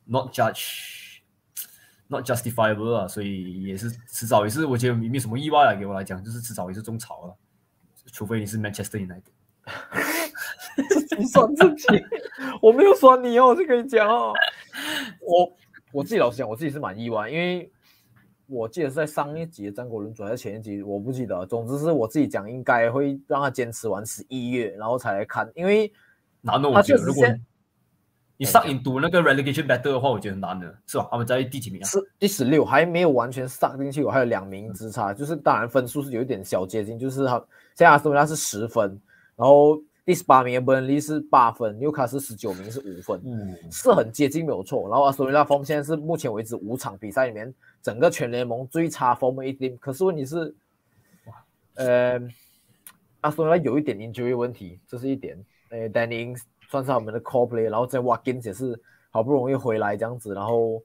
[0.06, 1.03] not judge
[2.14, 7.36] not justifiable 啊，所以也是迟早也是，我觉得没什么意外啊，给我来讲，就是迟早也是中草了，
[8.12, 9.24] 除非你是 Manchester United。
[10.90, 11.88] 自己算自己，
[12.62, 14.34] 我没有说你哦，我就可以讲哦。
[15.22, 15.54] 我
[15.92, 17.72] 我自己老实讲，我自己是蛮意外，因为。
[18.46, 21.46] 我记得是在上一集的张国伦转，还是前一集，我不记得。
[21.46, 25.50] 总之是我自己讲，应该会让他坚持完十一月，然后才来看。
[25.56, 25.92] 因为
[26.42, 27.26] 难的，我觉得如果
[28.44, 31.08] 你上瘾读那个 relegation battle 的话，我觉得很难的，是吧？
[31.12, 31.86] 他们在第几名啊？
[31.86, 35.14] 是第十六，还没有完全上进去，我还有两名之差。
[35.14, 37.38] 就是当然分数是有一点小接近，就是他
[37.76, 39.00] 现在阿斯顿是十分，
[39.36, 44.90] 然后第十八名的伯恩利是八分，纽卡是十九名是五分，嗯，是很接近没有错。
[44.90, 47.54] 然后阿斯顿维拉方现在是目前为止五场比赛里面。
[47.84, 50.56] 整个全联盟最差 form 一点，可是问题是，
[51.76, 52.18] 呃，
[53.20, 55.38] 阿斯顿维拉有一点 injury 问题，这是一点。
[55.70, 56.34] 呃，Danny
[56.74, 60.84] 算是我们的 core play，然后在 Watkins 也是好不容易回来这样子，然后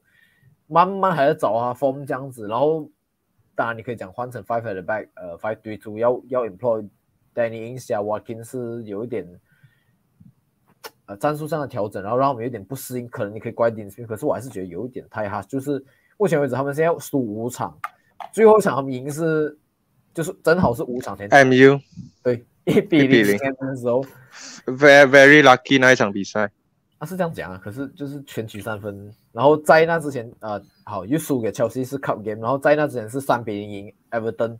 [0.67, 2.87] 慢慢还在找他 form 这样子，然后
[3.55, 6.87] 当然你可以讲换成 five at the back，呃，five three two 要要 employ
[7.33, 9.27] Danny Ings 啊 Watkins 是有一点，
[11.07, 15.83] 呃，战术上的调整，然后让我们有点不适应，可能你可以怪 Danny，可是我还是觉得有一点太哈，就是。
[16.21, 17.79] 目前为止，他们现在输五场，
[18.33, 19.57] 最后一场他们赢是，
[20.13, 21.29] 就是正好是五场前。
[21.29, 21.79] MU
[22.21, 22.45] 对
[22.77, 24.05] 一比零的时候
[24.65, 26.51] ，very very lucky 那一场比赛。
[26.99, 34.57] 他是这样讲啊，可是就是全取三分，然后在那之前，呃，好又输给 Chelsea 是 Cup game，然后在那之前是三比零赢 Everton。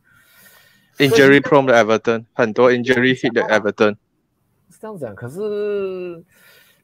[0.98, 3.96] Injury prone 的 Everton，很多 injury hit 的 Everton。
[4.70, 6.24] 是这样讲，可是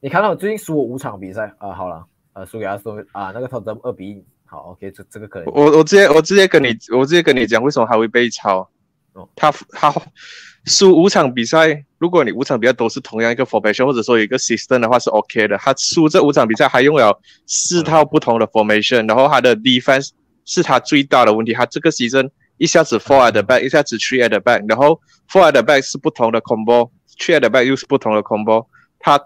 [0.02, 4.26] 你看到最近输五场比赛啊，好了，呃，输给阿斯顿啊，那个投的二比一。
[4.44, 5.44] 好，OK，这这个可以。
[5.48, 8.70] 我我直接我直接跟你我直接跟你讲，为什么还会被抄？
[9.16, 9.94] 哦，他他
[10.66, 15.58] 输五场比赛，如果你五场比赛都是同样一个 formation，或者说一个 system 的话是 OK 的。
[15.58, 20.10] 他输这五场比赛还用了四套不同的 formation，然后他的 defense
[20.46, 21.54] 是他最大的问题。
[21.54, 25.00] 他这个 season 一下子 four at the back，一下子 three at the back，然后
[25.32, 28.68] four at the back 是不同的 combo，three at the back 又是不同的 combo，
[29.00, 29.20] 他。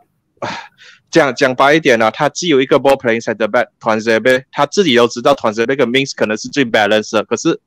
[1.11, 7.23] 讲讲白一点呢，他既有一个 ball playing center back 团结杯，他自己都知道团结杯跟 means 可能是最 balanced 的。
[7.23, 7.59] 可是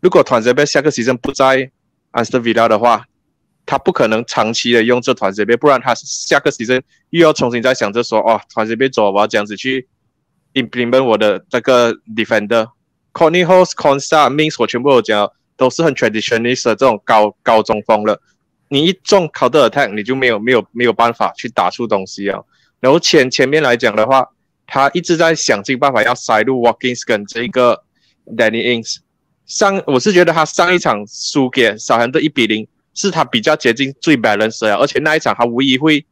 [0.00, 1.70] 如果团结杯下个 season 不在
[2.12, 3.04] Aston Villa 的话，
[3.66, 6.80] 他不可能长期的用这团结杯，不然他下个 season
[7.10, 9.86] 又要重新再想着说，哦，团结杯走，我要这样子去
[10.54, 12.68] implement 我的这个 defender。
[13.12, 18.20] Conny h o s c o n s t a means 我全部都讲，都是很 traditionalist 的这种高高中锋了。
[18.68, 22.40] 你一中 c o u n t e attack，你就没有没有没有办法去打出东西啊。
[22.80, 24.28] 然后前前面来讲的话，
[24.66, 27.82] 他一直在想尽办法要塞入 Walkins 跟这个
[28.24, 28.98] Danny Ings。
[29.48, 36.04] 上我是觉得他上一场输给小韩的一比零，是他比较接近最 balance 的，而且那一场他无疑会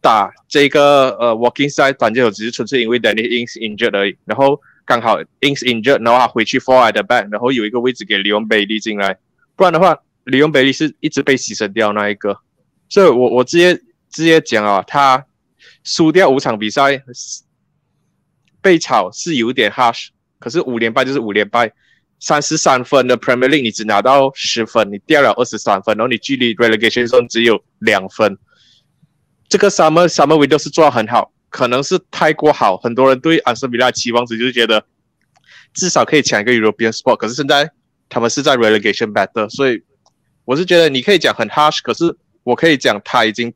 [0.00, 8.48] 打这个呃 Walking Side 反正我只是纯粹因为 Danny Ings injured 而已，然后刚好 Ings injured，然后他回去 for at the back，然后有一个位置给 Leon
[8.48, 9.18] Bailey 进来，
[9.54, 9.94] 不然的话
[10.24, 12.38] Leon Bailey 是一直被牺牲掉那一个，
[12.88, 13.74] 所以我我直接
[14.10, 15.26] 直接讲啊，他
[15.84, 17.02] 输掉五场比赛
[18.62, 20.08] 被炒是有点 harsh，
[20.38, 21.70] 可是五连败就是五连败。
[22.22, 28.38] 三十三分的 Premier League，你只拿到十分，你掉了二十三分，然后你距离 relegation zone 只有两分。
[29.48, 34.84] 这个 Summer Summer Window 是做的很好，可能是太过好，很多人对安森比拉期望值就是觉得
[35.74, 37.16] 至少可以抢一个 European spot。
[37.16, 37.68] 可是现在
[38.08, 39.82] 他们是在 relegation battle，所以
[40.44, 43.52] 我是觉得你可以讲很 harsh，可是我可以讲他已经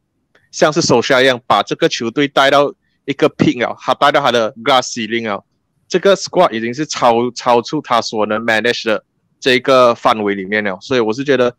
[0.50, 5.44] 像是手下一样把这个球队带到一个 peak 了，他带到他的 glass ceiling 了。
[5.88, 9.04] 这个 squad 已经是超超出他所能 manage 的
[9.38, 11.54] 这个范围里面了，所以我是觉得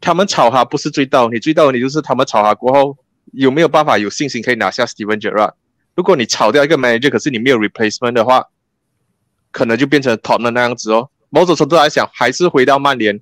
[0.00, 2.96] 他们炒他不是最大问题，最大问题就是他们炒他过后
[3.32, 5.52] 有没有办法有信心可以拿下 Steven Gerrard。
[5.94, 8.46] 如果你炒掉一个 manager，可是你没有 replacement 的话，
[9.50, 11.10] 可能就变成 t o p m a n 那样子哦。
[11.28, 13.20] 某种程度来讲，还是回到曼联，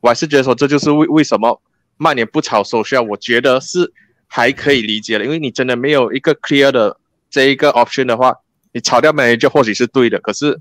[0.00, 1.60] 我还是觉得说这就是为为什么
[1.96, 3.92] 曼联不炒 s o c i a l，我觉得是
[4.28, 6.98] 还可以理解的，因为你真的没有一个 clear 的
[7.30, 8.36] 这一个 option 的话。
[8.72, 10.60] 你炒掉 manager 或许是对的，可是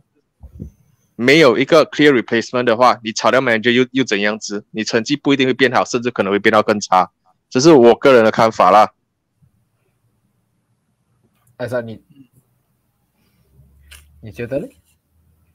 [1.15, 4.65] 没有一个 clear replacement 的话，你炒掉 manager 又又怎样子？
[4.71, 7.11] 你成绩不一定会变好，甚至可能会变到更差。
[7.49, 8.93] 这是我个人的看法啦。
[11.57, 12.03] 艾莎，你
[14.21, 14.67] 你觉得呢？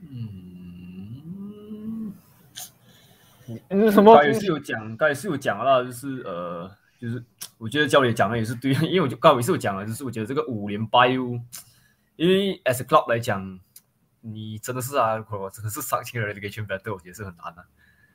[0.01, 2.13] 嗯，
[3.47, 4.17] 你什么？
[4.17, 6.69] 刚也是有讲，刚也是有讲了，就是呃，
[7.01, 7.23] 就是
[7.57, 11.39] 我觉得教练讲的也是对，因为我就刚也是有讲了，就是我觉得这个五连败又。
[12.17, 13.59] 因为 as a club 来讲，
[14.21, 17.65] 你真的是啊，我真的是伤心的 relegation battle，我觉得是很难的、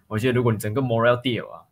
[0.08, 1.64] 我觉得如果你整个 moral deal 啊，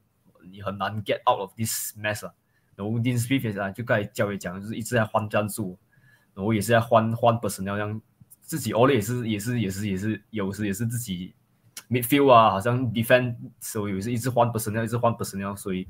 [0.50, 2.34] 你很难 get out of this mess 啊。
[2.76, 5.78] 然后 d i n s p e e 啊，就该教练讲，就是一直在换战术，
[6.34, 8.02] 然后也是在换换 personnel，让
[8.42, 11.34] 自己 all 也是也是也是也是有时也是自己
[11.90, 15.88] midfield 啊，好像 defend 时候也是一直换 personnel，一直换 personnel，所以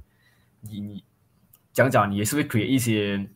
[0.62, 1.04] 你你
[1.74, 3.28] 讲讲，你也是会 create 一些。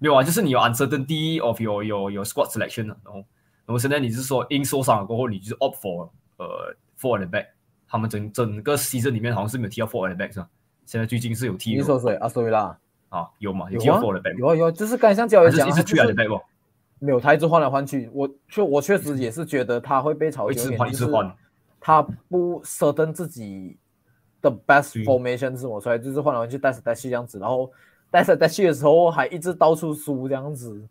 [0.00, 3.24] 没有啊，就是你有 uncertainty of your your your squad selection 然后，然
[3.66, 7.46] 后现在你是说因受伤了过后，你就是 opt for 呃 for and back，
[7.88, 10.48] 他们整整个 season 里面好像是没有踢到 for and back 是吧？
[10.86, 11.74] 现在最近是有踢。
[11.74, 12.14] 你说谁？
[12.16, 12.78] 阿索维拉
[13.08, 13.68] 啊，有嘛？
[13.72, 14.38] 有踢 for and back？
[14.38, 16.40] 有啊有，就是刚才像教练讲，一直去 and back 不？
[17.00, 18.08] 没有，他一直换来换去。
[18.12, 20.48] 我确我确实也是觉得他会被炒。
[20.50, 21.34] 一直换一直换。
[21.80, 23.76] 他不 certain 自己
[24.40, 27.68] 的 best formation 是什么，所以就是换来换去，带是带去这样子，然后。
[28.10, 30.82] 带赛带去的时候还一直到处输这样子，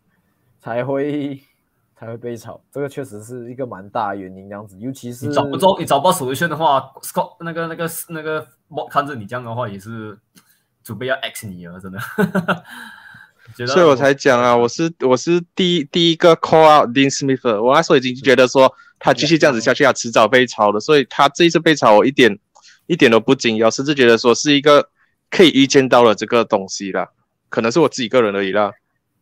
[0.60, 1.40] 才会
[1.98, 8.46] 才会被炒，这个确实是一个蛮大的原因这样子，尤其是你找不着你找不到首选的话，Scott 那个那个那个
[8.88, 10.16] 看着你这样的话也是
[10.84, 11.98] 准备要 X 你了，真的。
[13.66, 22.38] 所以我才讲啊，我是我是第第一个 call out Dean Smith，我那时候已经觉得说他继续这样子下去，他迟早被炒的，所以他这一次被炒，我一点
[22.86, 24.88] 一点都不惊讶，甚至觉得说是一个。
[25.30, 27.10] 可以预见到了这个东西啦，
[27.48, 28.72] 可能是我自己个人而已啦。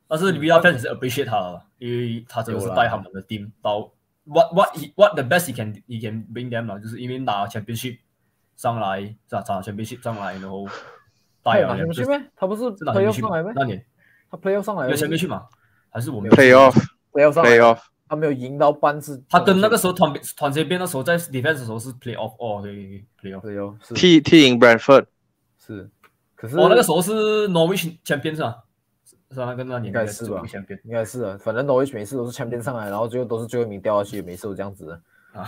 [0.09, 3.91] 但是你不要开始是 appreciate 他，因为他真的是带他们的 team 到
[4.25, 7.99] what what what the best he can he can bring them 啦，就是因为拿 championship
[8.55, 9.45] 上来是吧？
[9.49, 10.67] 拿 championship 上来，然后
[11.43, 11.75] 带啊。
[11.75, 13.53] championship 他不是 playoff 上来吗？
[13.57, 13.85] 那年
[14.31, 15.47] 他 playoff 上来有 championship 吗？
[15.91, 17.79] 还是我没有 playoff？playoff 上 playoff，
[18.09, 19.21] 他没有赢到半次。
[19.29, 23.95] 他跟那个时候团团结边的时候，在 defense 的时候是 playoff 哦，可以 playoff playoff。
[23.95, 25.07] 踢踢赢 Brentford
[25.59, 25.91] 是。
[26.37, 28.63] 可是我那个时候是 Norwich 签边是吧？
[29.31, 29.47] 是吧？
[29.47, 30.41] 那个那年应该是吧？
[30.85, 34.91] 应该是啊，反正 Norwich 每次都是签边上来，然后最后都是最后一名掉下去，每次都这样子
[35.33, 35.45] 啊。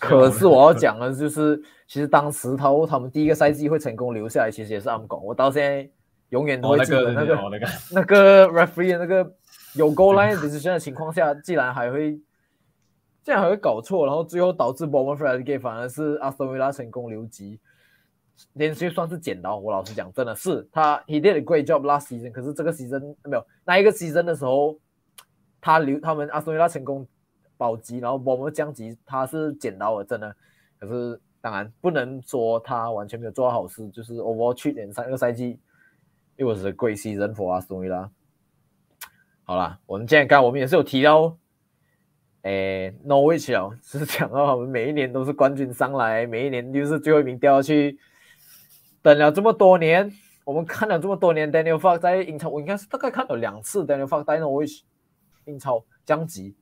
[0.00, 5.24] 可是我要 讲的就是，其实当时他他们第一个赛季会成功留下来，其实也是暗拱。
[5.24, 5.88] 我到现在
[6.30, 7.38] 永远都会记得那个
[7.92, 9.32] 那个 referee 那个
[9.74, 12.12] 有 goal line decision 的情况下，竟然还会
[13.22, 17.60] 竟然还会搞错，然后最后导致 Bournemouth Relegate，反而是 Aston Villa 成功留级。
[18.54, 22.30] 连续算是剪刀，我老实讲，真的是他 he did a great job last season。
[22.32, 24.78] 可是这个 season 没有那一个 season 的时候，
[25.60, 27.06] 他留他们阿斯维拉成功
[27.56, 30.34] 保级，然后我们降级，他是剪刀的，真的。
[30.78, 35.58] 可是当然不能说他完全没有做好事，就是 over 去年三个赛季
[36.36, 38.10] ，it was a great season for 阿斯维拉。
[39.44, 41.36] 好啦，我们今天刚我们也是有提到，
[42.42, 47.98] 诶，Norwich 哦，是讲到我们每一年都是冠军上来，每一年就是最后一名掉下去。
[49.02, 50.10] 等了这么多年，
[50.44, 54.80] 我们看了这么多年，Daniel f o x 在英超，我应该是大概看了两次 Daniel f o x 带 Norwich
[55.46, 56.54] 英超降级，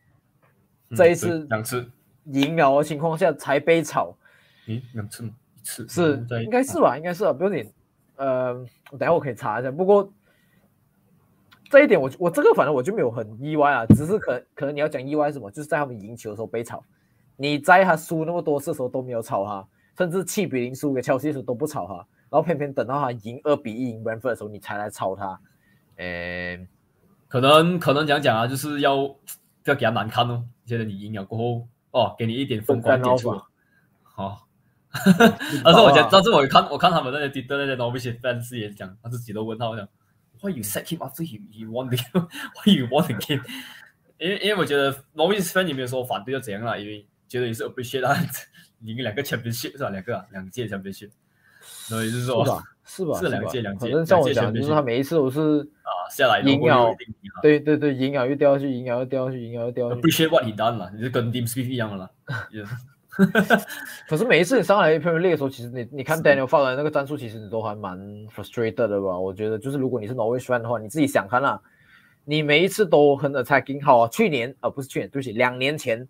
[0.97, 1.91] 这一次两次
[2.24, 4.16] 赢了的情况下才被炒。
[4.66, 5.30] 咦，两次吗？
[5.57, 6.97] 一次是应该是吧？
[6.97, 7.70] 应该是啊，不用你。
[8.16, 8.55] 呃，
[8.91, 9.70] 等下我可以查一下。
[9.70, 10.11] 不过
[11.70, 16.82] 这一点我我这个反正我就没有很意外啊，只是可可能你要讲意外是什么，就是在他们赢球的时候被炒，
[17.36, 19.66] 你在他输那么多次的时候都没有炒他，
[19.97, 25.39] 甚至七比零输给切尔西的时候都不炒他，然后偏偏等到他赢二比一赢 Brentford 的时候，你才来抄他。
[25.97, 26.66] 诶、
[27.28, 29.16] 可能可能讲讲啊，就是要不
[29.64, 30.45] 要给他难堪哦？
[30.64, 33.31] 觉得你赢了过后，哦，给你一点风光点出。
[34.03, 34.47] 好，
[35.64, 39.89] 但是我觉得，但是我看我看他们那些底的那些 Norwich fans 也讲，他自己都问他，我讲
[40.41, 43.43] ，Why you set him after him you won the game？Why you won the game？
[44.18, 48.03] 因为因为我觉得 Norwich fans 也没有说反对要怎样啦，因为觉得也是 appreciate
[48.83, 49.91] 赢两个 championship 是吧？
[49.91, 51.11] 两个、啊、两届 championship。
[51.91, 52.45] 所以就是说，
[52.84, 53.18] 是吧？
[53.18, 53.86] 是两届两届。
[53.86, 56.95] 反正像我讲，就是他每一次都是啊下来赢了，
[57.43, 60.01] 对对对，赢了又掉下去，赢了又掉下去，赢了又掉下去。
[60.01, 62.11] Appreciate what he done 嘛，你就跟 Team Speed 一样的啦。
[64.09, 69.18] 可是每一次你上来 Premier League 的时候，其实你你看 Daniel 发的那个战术，其实你都还蛮 frustrated 的吧？
[69.18, 71.61] 我觉得就是如果你是 Norwich fan 的话，你自己想看啦，
[72.24, 74.09] 你每一次都很 attacking 好啊。
[74.09, 76.07] 去年啊不是去年，对不起，两年前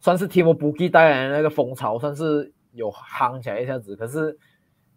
[0.00, 3.94] 算是 Timo b u k i 带来的那个风潮，算是有夯起来一下子。
[3.96, 4.38] 可是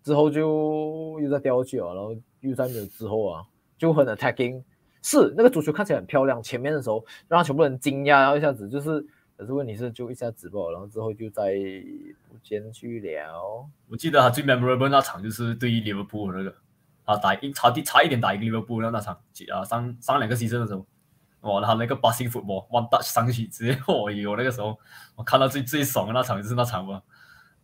[0.07, 3.43] 之后就又在掉下去了，然后又在没有之后啊，
[3.77, 4.63] 就很 attacking。
[5.03, 9.05] 是那个足球看起来很漂亮，前面的时候让全部人惊讶，然后一下子就是。
[9.35, 11.53] 可是问题是，就一下直播，然后之后就再
[12.27, 13.69] 不见去了。
[13.87, 16.51] 我记得他最 memorable 那场就是对于利物浦那个，
[17.05, 19.15] 啊打一差一差一点打赢利物浦那那场，
[19.53, 20.83] 啊上上两个牺牲的时候，
[21.41, 24.75] 哇，他那个 passing football one touch 上去直接，哦哟，那个时候
[25.15, 27.03] 我看到最最爽的那场就是那场嘛。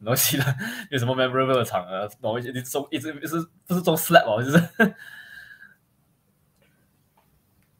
[0.04, 0.56] 然后其他
[0.92, 1.98] 有什么 memorable 的场合？
[1.98, 4.44] 然后一直中一直是不是中 slap 哦？
[4.44, 4.96] 就是。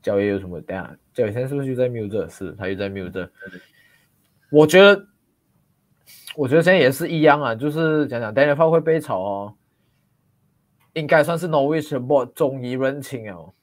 [0.02, 0.60] 教练有什么？
[0.60, 2.30] 等下，教练现在是不是就在 mute？
[2.30, 3.30] 是，他又在 mute。
[4.50, 5.08] 我觉得，
[6.36, 9.56] 我觉得现在也是一样啊，就是讲讲 Daniel 会被炒哦，
[10.92, 13.54] 应该算是 Norwich board 终于认清哦，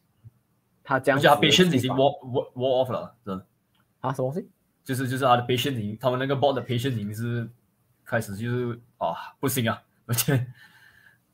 [0.82, 3.46] 他将而且他 patience 已经 wall wall wall off 了，真的
[4.00, 4.48] 啊，什么东西？
[4.82, 7.46] 就是就是他的 patience 已经，他们那个 board 的 patience 已经是
[8.11, 10.44] 开始就是啊不行啊， 而且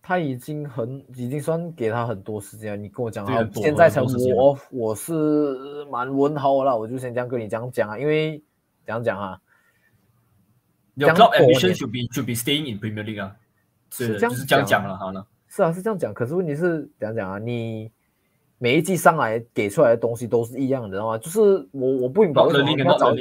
[0.03, 8.37] 他已经很已经算给他很多时间了，你跟我讲啊，现在才 off，我是蛮问号了，我就先这样跟你这样讲啊，因为
[8.85, 9.41] 怎样讲啊
[10.97, 13.35] ？Your club ambition should be should be staying in Premier League 啊，
[13.91, 15.27] 是就是这样讲了，好了。
[15.49, 16.13] 是啊，是这样讲。
[16.13, 17.39] 可是问题是怎样讲啊？
[17.39, 17.91] 你
[18.59, 21.17] 每一季上来给出来的东西都是一样的，知道吗？
[21.17, 23.15] 就是我我不明白为什么你要找，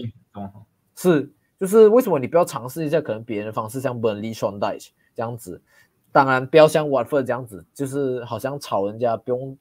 [0.98, 1.32] 是
[1.66, 4.80] 就是为什么你不要尝试一下可能别人的方式，像 Burnley s h a n d i e
[5.16, 5.60] 这样子。
[6.12, 9.58] 当然不要像 Watford 这样子，就是好像吵人家不用，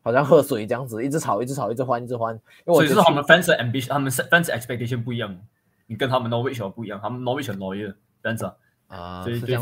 [0.00, 2.38] 好像喝水这样子，一直吵，一直吵，一直换，一直换。
[2.66, 5.36] 所以是他们 fans ambition，他们 fans expectation 不一样。
[5.86, 7.92] 你跟他们 Norwich 不一样，他们 Norwich 很 loyal
[8.22, 8.48] 这样子
[8.86, 9.56] 啊，所以对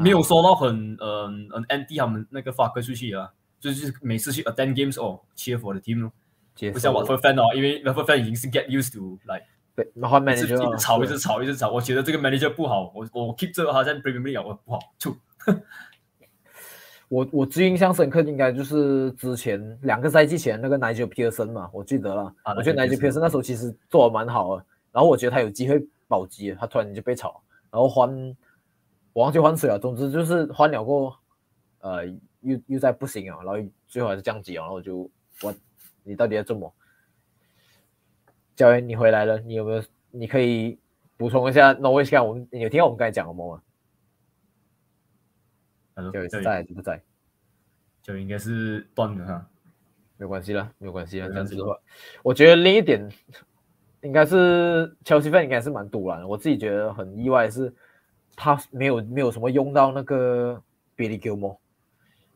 [0.00, 3.30] 没有说到很嗯嗯 anti 他们那个发哥出去啊，
[3.60, 6.10] 就是每次去 attend games 哦，cheer for the team 咯，
[6.72, 9.44] 不像 Watford fan 哦，因为 Watford fan 已经是 get used to like
[9.76, 15.14] 对换 manager 一直吵一直吵一直吵，我觉得这个 manager 不好，我我 keep 这个好像 Premier League 我不好， 出。
[17.08, 24.64] 我我最印象深刻应该就是之前两个赛季前那个 Nigel Pearson 嘛，我记得了，啊我觉得 Nigel Pearson 那时候其实做的蛮好的。
[24.90, 28.10] 然后我觉得他有机会保级，他突然就被炒，然后换，
[29.12, 29.78] 我忘记换谁了。
[29.78, 31.16] 总之就是换了过，
[31.80, 32.06] 呃，
[32.40, 35.08] 又又在不行啊，然后最后还是降级啊，然后我就
[35.42, 35.54] 我，
[36.02, 36.72] 你到底要怎么？
[38.56, 39.82] 教练你回来了，你有没有？
[40.10, 40.78] 你可以
[41.16, 41.72] 补充一下。
[41.74, 43.62] 那我看我们你有听到我们刚才讲了吗？
[45.94, 47.00] 教练在还是不在？
[48.02, 49.46] 就应该是断了哈，
[50.16, 51.28] 没有关系了，没有关系了。
[51.28, 51.78] 这样子的话，
[52.22, 53.08] 我觉得另一点。
[54.02, 57.74] 应该是乔西费应该是蛮突然的，我自己觉得很意外是，
[58.36, 60.62] 他没有没有什么用到那个
[60.96, 61.56] Billy Gilmore，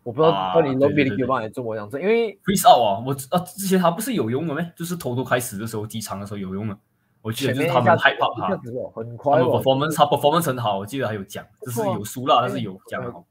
[0.02, 4.72] 我不知道到底 Billy Gilmore 还是怎么样子，因为 Freeze Out 啊，我啊之前他不是有用的咩？
[4.76, 6.78] 就是偷偷开始的时候机场的时候有用的，
[7.22, 8.48] 我记得就是他们害怕他，
[8.94, 13.24] 很快，performance 他 performance 很好，我记得还有讲，就是有输了，但是有讲好，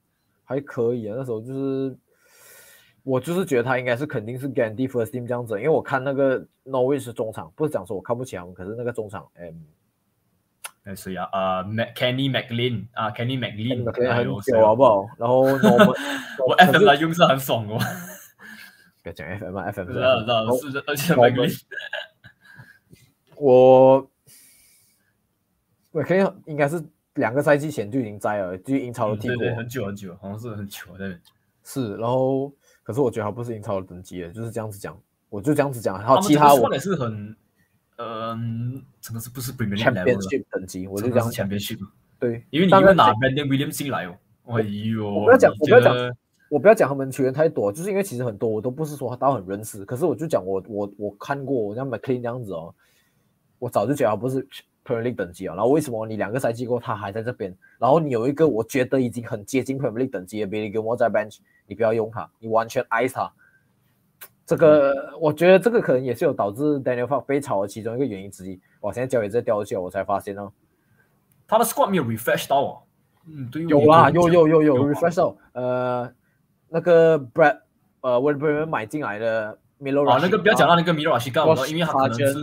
[0.44, 1.98] 还可以啊，那时候就是。
[3.04, 9.64] 我就是觉得他应该是肯定是 Gandhi first team 这样子，因为我看那个 Norwich 中场，不是讲说我看不起他们，可是那个中场，嗯，
[10.90, 11.30] 那谁啊？
[11.32, 11.64] 呃
[11.94, 13.86] ，Kenny McLean 啊，Kenny McLean
[14.16, 15.06] 很久好不好？
[15.20, 15.42] 然后
[16.48, 17.78] 我 FM 来用是很爽哦。
[19.04, 21.62] 别讲 FM 啊，FM 是是是，而且 McLean，
[23.36, 24.10] 我
[25.92, 26.84] 我可以应该是
[27.14, 31.20] 两个赛季前就已经在了，就英超的踢过很久很久，好像是很久的。
[31.64, 32.52] 是，然后。
[32.82, 35.96] 可是我觉得他不是英超的等级的，就是这样子讲，我就这样子讲。
[36.00, 37.38] 然后其他我也是很，
[38.02, 41.78] 嗯，真的是不是 Premier League 等级，我就这样前边去。
[42.18, 46.16] 对，因为你又拿 Brandon Williams 进来哦，哎呦，我不要讲，我不要讲，
[46.50, 52.74] 我不要讲他们球员太多，就是因为其实很多我都不是说他到很认识，可是我就讲我我我看过，我像 McLean 这样子哦，
[53.58, 54.47] 我早就觉得他不是
[54.86, 55.56] Premier League 等级啊。
[55.56, 57.54] 然后为什么你两个赛季过后他还在这边？
[57.78, 63.30] 然后你有一个我觉得已经很接近 Premier League 等级的 Billy Gilmore 在 bench，你不要用他，你完全爱他。
[64.50, 68.60] 这个我觉得这个可能也是有导致 Daniel Fark 被炒的其中一个原因之一。
[68.80, 70.52] 哇，现在脚也在掉下，我才发现哦，
[71.47, 72.82] 他的 squad 没有 refresh 到啊。
[73.28, 76.12] 嗯，对，有啦，有有有有有 refresh 到，呃，
[76.68, 77.60] 那个 Brad
[78.02, 82.39] 呃 w e b e r 买进来的 Milo 啊，那个不要讲到那个 h i g a 因为他可能是，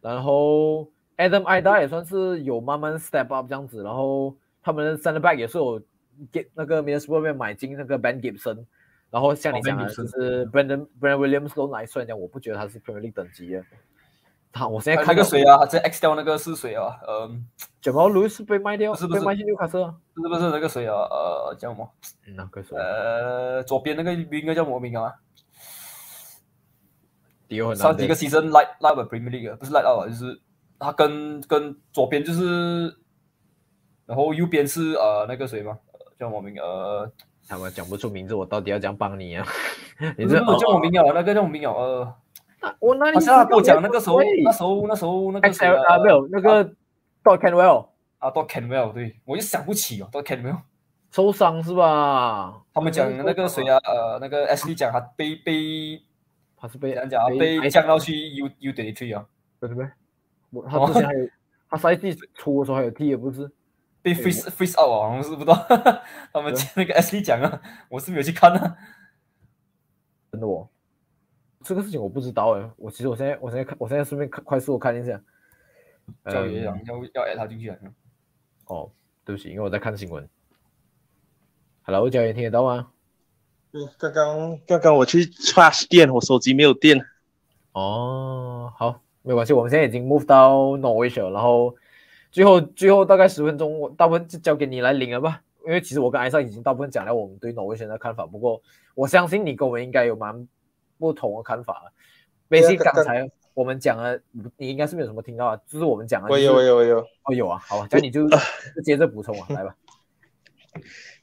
[0.00, 5.80] 然后 Adam Ida 也算是有慢慢 step up 这样子，然后他们的 center back 也是有
[6.30, 8.64] get 那个 Middlesbrough 买进那个 Ben Gibson。
[9.14, 13.62] 然后像你讲的，就是 Brandon Brandon Williams 都拿来算讲，我不觉得他是 Premier League 等级的。
[14.52, 16.98] 他我现在看那个谁啊，这 X 掉那个是谁啊？
[17.06, 17.46] 嗯
[17.80, 19.78] ，Jamal Lewis 被卖掉，是不是被卖去纽卡斯？
[20.14, 20.94] 不是不是那个谁啊？
[20.94, 21.88] 呃，叫什么？
[22.34, 22.76] 哪个谁？
[22.76, 25.14] 呃，左边那个应该叫什么名啊？
[27.76, 30.40] 上几个 season light light Premier League 不是 light out 就是
[30.80, 32.96] 他跟跟左边就是，
[34.06, 35.78] 然后右边是呃那个谁吗？
[36.18, 36.60] 叫什么名？
[36.60, 37.08] 呃。
[37.48, 39.46] 他们讲不出名字，我到底要怎样帮你啊？
[40.16, 42.14] 你这叫我名友，那个叫我名友，呃，
[42.80, 46.64] 我那里是我讲那个时候，那时候那时候那个啊没有那个
[47.22, 47.88] Dot Canwell
[48.18, 49.16] 啊 Dot Canwell，对。
[49.24, 50.58] 我就想不起哦，Dot Canwell
[51.10, 52.62] 受伤是吧？
[52.72, 56.02] 他们讲那个谁啊，呃，那个 S D 讲他被被
[56.56, 59.24] 他是被讲讲被降到去 U U 点 T 啊，
[59.60, 59.88] 对不对？
[60.50, 61.28] 我他之前还有
[61.70, 63.48] 他赛季初的时候还有 T 也不是。
[64.04, 65.54] 被 freeze freeze out 啊，好像是不知道，
[66.30, 68.76] 他们那个 S D 讲啊，我是没有去看啊。
[70.30, 70.68] 真的哦，
[71.62, 75.18] 这个事情我不知道哎，我其实我现在我现在看，我现在顺便快速看一下。
[76.30, 77.78] 教育要要 add 他进去啊。
[78.66, 78.92] 哦，
[79.24, 80.28] 对不起，因为我在看新闻。
[81.84, 82.90] Hello，教员听得到吗？
[83.72, 87.00] 嗯，刚刚刚刚我去 charge 电，我手机没有电。
[87.72, 91.74] 哦，好，没关系，我们现在已经 move 到 Norwich 了，然后。
[92.34, 95.40] 最后，最后大概十分钟，我大部分就交给你来领了吧。
[95.64, 98.26] 因为其实我跟艾尚已经大部分讲了我们对挪威选的看法。
[98.26, 98.60] 不过
[98.96, 100.48] 我相信你跟我们应该有蛮
[100.98, 101.92] 不同的看法。
[102.48, 104.18] 梅西刚才我们讲了，
[104.56, 105.56] 你应该是没有什么听到啊？
[105.68, 107.56] 就是我们讲了，我有，我有，我有，哦，有啊。
[107.64, 108.28] 好，那你就
[108.84, 109.76] 接着补充啊，来吧。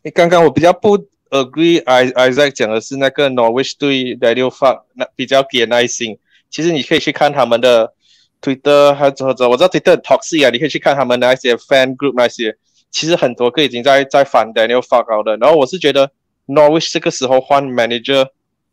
[0.04, 0.98] 你刚刚我比较不
[1.30, 6.18] agree，艾艾在讲的是那个挪威对 Radio Fuck 那比较给耐心。
[6.50, 7.96] 其实你可以去看他们的。
[8.42, 12.58] Twitter 还或者我知道 Twitter 很 toxic 啊，你可以去看他们那些 fan group 那些，
[12.90, 15.38] 其实很多个已经在在反 Daniel f a r 的。
[15.38, 16.12] 然后我是觉得
[16.48, 18.28] Norwich 这个时候换 manager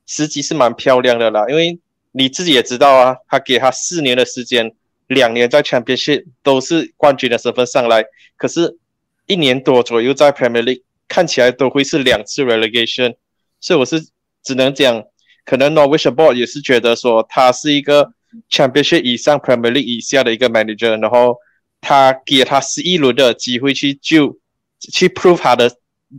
[0.06, 1.78] 时机是蛮漂亮的啦，因为
[2.12, 4.72] 你自己也知道啊，他给他四年的时间，
[5.06, 8.02] 两年在 Championship 都是冠军的身份上来，
[8.38, 8.78] 可是
[9.26, 13.16] 一年多左右在 Premier League 看起来都会是两次 relegation，
[13.60, 14.08] 所以我是
[14.42, 15.04] 只能讲，
[15.44, 18.14] 可能 Norwich board 也是觉得说他是一个。
[18.50, 21.36] Championship 以上，Premier League 以下的一个 manager，然后
[21.80, 24.38] 他给他十一轮的机会去救，
[24.92, 25.70] 去 prove 他的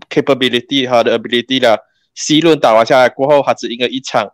[0.09, 1.77] capability，他的 ability 了。
[2.15, 4.27] 十一轮打完下来过后，他只赢了一场。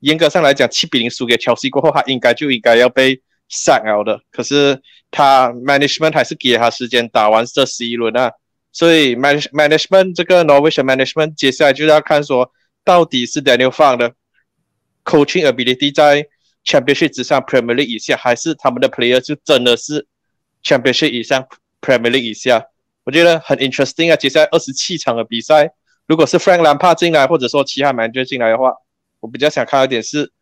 [0.00, 3.20] 严格上来讲，七比零输给切尔西过后，他应该就应该要被
[3.50, 4.20] sack out 的。
[4.30, 8.30] 可是他 management 还是给他时间打完这十一轮啊。
[8.70, 12.52] 所以 manage management 这个 Norwich management 接下来就要看说，
[12.84, 14.14] 到底是 Daniel Fark 的
[15.04, 16.28] coaching ability 在。
[16.66, 20.06] Championship 之上，Premier League 以下，还是他们的 player 就真的是
[20.64, 21.46] Championship 以上
[21.80, 22.66] ，Premier League 以下，
[23.04, 24.16] 我觉得很 interesting 啊。
[24.16, 25.70] 接下来二十七场的比赛，
[26.06, 28.72] 如果是 Frank Lampard 进来，或者说其他 manager 进来的话，
[29.20, 30.32] 我比较想看一点是，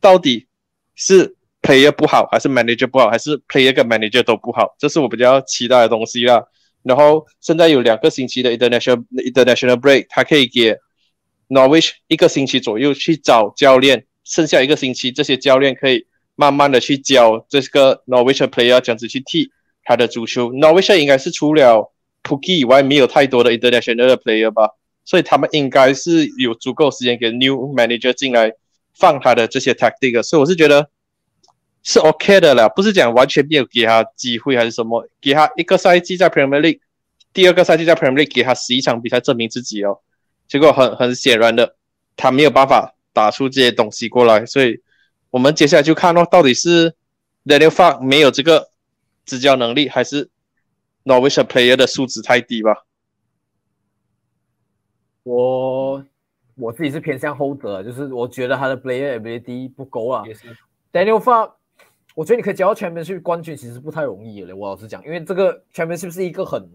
[0.00, 0.46] 到底
[0.94, 6.44] 是 player 不好，还是 manager 不好，还是 player 跟 manager 都不好，这是我比较期待的东西啦。
[6.84, 9.04] 然后现在有两个星期的 international
[9.34, 10.76] international break，他可以给
[11.48, 14.04] Norwich 一个星期左右去找教练。
[14.28, 16.06] 剩下一个星期，这些教练可以
[16.36, 19.50] 慢慢的去教这个 Norwich player 这样子去踢
[19.82, 20.52] 他的足球。
[20.52, 21.90] Norwich 应该是除了
[22.22, 24.68] Pukki 以外，没有太多的 international player 吧，
[25.02, 28.52] 所以他们应该是有足够时间给 new manager 进来
[28.94, 30.22] 放他的这些 tactic。
[30.22, 30.90] 所以我是觉得
[31.82, 36.80] 是 OK 的了，不是讲完全没有给他机会还是什么，给他一个赛季在 Premier League，
[37.32, 40.00] 第二个赛季在 Premier League 给他十一场比赛证明自己哦。
[40.46, 41.76] 结果很很显然的，
[42.14, 42.94] 他没有办法。
[43.18, 44.80] 打出这些东西过来，所以
[45.30, 46.94] 我们接下来就看哦，到底是
[47.44, 48.70] Daniel Fark 没有这个
[49.24, 50.30] 执教能力，还是
[51.02, 52.84] Norwich player 的素质太低吧？
[55.24, 56.04] 我
[56.54, 60.22] 我自己是偏向后者，就是我觉得他的 player ability 不够啊。
[60.92, 61.54] Daniel Fark，
[62.14, 64.54] 我觉得你可以教到 Championship 冠军其实不太容易的。
[64.54, 66.70] 我老实讲，因为这个 Championship 是一个很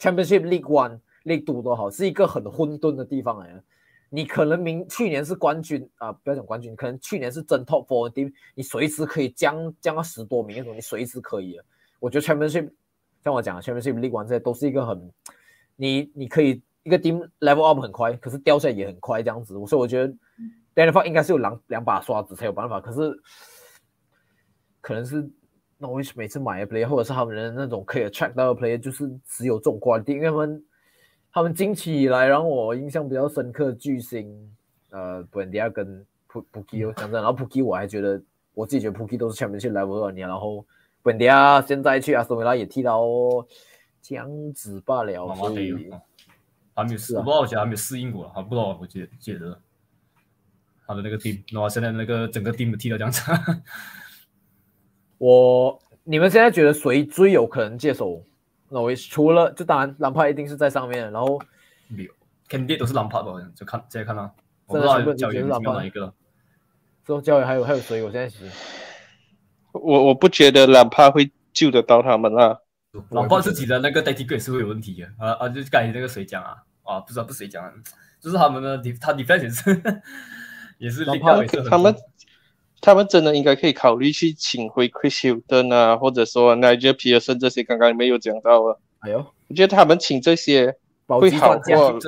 [0.00, 0.98] Championship League One。
[1.24, 3.62] 力度都好，是一个很混沌的地方来的。
[4.10, 11.60] 你可能明去年是冠军啊，不要讲冠军，可能去年是真 top four 的，你随时可以降降到十多名那种，你随时可以。
[12.00, 12.70] 我觉得 championship
[13.22, 15.12] 像我讲 championship league one 这些都是一个很，
[15.76, 19.52] 你你可以一个 team level up 很快，可是掉下来也很快这样子。
[19.66, 20.08] 所以我觉得
[20.74, 23.14] d a n i e l 应该是有两两把刷子才有办法，可是
[24.80, 25.22] 可能是
[25.78, 30.64] Norwich 每次买的 player 或者是他们的那种可以 attract 到的 player 就是只有这种关定，因为他们。
[31.38, 34.28] 他们近期以来让我印象比较深刻巨星，
[34.90, 38.20] 呃，布恩迪亚跟普普基有讲真，然后普基我还觉得
[38.54, 40.66] 我自己觉得普基都是前面去 level 二年，然后
[41.00, 43.04] 布恩迪亚现在去阿斯维拉也踢到
[44.02, 45.88] 这样子罢了，所以
[46.74, 49.56] 还没有适，不知道我觉得还没有适应过，还不知道我记记得。
[50.88, 53.22] 他的那个 team，然后现在那个整个 team 踢到这样子，
[55.18, 58.24] 我你们现在觉得谁最有可能接手？
[58.70, 61.40] 那我除了就当然，蓝帕一定是在上面，然后
[61.88, 62.12] 没有
[62.48, 63.32] 肯定都是蓝帕吧？
[63.54, 64.30] 就看直接看啊，
[64.66, 66.12] 我不知道教练是哪一个。
[67.06, 68.02] 说教练还有还有谁？
[68.02, 68.50] 我现在是，
[69.72, 72.58] 我我不觉得蓝帕会救得到他们啊。
[73.10, 75.48] 蓝帕自己的那个代替个也是会有问题的啊啊！
[75.48, 77.72] 就刚才那个谁讲啊啊，不知道不谁讲啊，
[78.20, 80.02] 就是他们的他 defense 也是
[80.78, 81.04] 也是
[81.70, 81.94] 他们。
[82.80, 88.76] 他们真的应该可以考虑去请回 Chris Hilton 啊，或者说 Nigel Pearson 这些，刚刚没有讲到啊。
[89.00, 89.18] 哎呦，
[89.48, 90.76] 我觉得他们请这些
[91.06, 91.98] 会好过，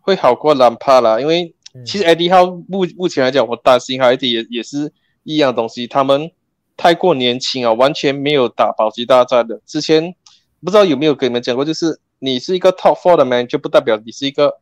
[0.00, 1.18] 会好过兰帕啦。
[1.18, 1.54] 因为
[1.86, 4.92] 其实 Eddie Howe 目目前来讲，我担心还也也是
[5.24, 6.30] 一样东西，他们
[6.76, 9.60] 太过年轻啊，完全没有打保级大战的。
[9.64, 10.14] 之前
[10.62, 14.58] 不知道有没有跟你们讲过，就是你是一个 Top Four 的 Man，就不代表你是一个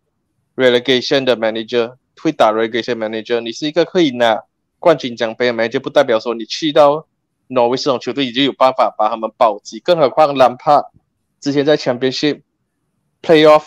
[0.54, 4.44] Relegation 的 Manager，会打 Relegation Manager，你是一个可以拿。
[4.86, 7.08] 冠军奖杯没就不代表说你去到
[7.48, 9.80] 挪威这种球队，你就有办法把他们保级。
[9.80, 10.80] 更何况兰帕
[11.40, 12.42] 之前在 Championship
[13.20, 13.64] Playoff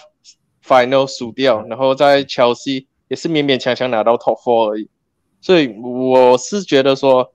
[0.65, 4.89] Final 输掉，然后在 Chelsea 也是勉勉强强拿到 Top Four 而已。
[5.41, 7.34] 所以我是觉得说，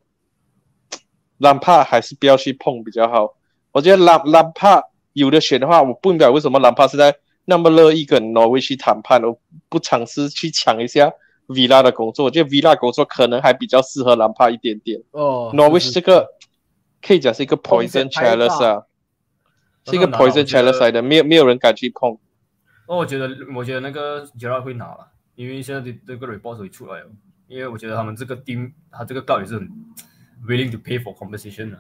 [1.37, 3.37] 兰帕还是不要去碰比较好。
[3.71, 4.83] 我觉得兰兰帕
[5.13, 7.15] 有的选的话，我不明白为什么兰帕是在
[7.45, 9.37] 那么乐意跟挪威去谈判，而
[9.69, 11.13] 不尝试去抢一下。
[11.49, 15.01] Villa 的工作，我觉得 Villa 工作可能还比较适合兰帕一点点。
[15.11, 16.29] 哦、oh,，Norwich 这个
[17.03, 18.85] 可以讲是一个 poison chalice 啊，
[19.85, 22.17] 是一个 poison chalice 来的，没有没有人敢去碰。
[22.89, 27.07] 那我觉得，我觉得那个杰拉会拿了，因为现在的这个 report 已出来了，
[27.49, 29.69] 因为我觉得他们这个 team，他这个告也是很
[30.47, 31.79] willing to pay for compensation 的。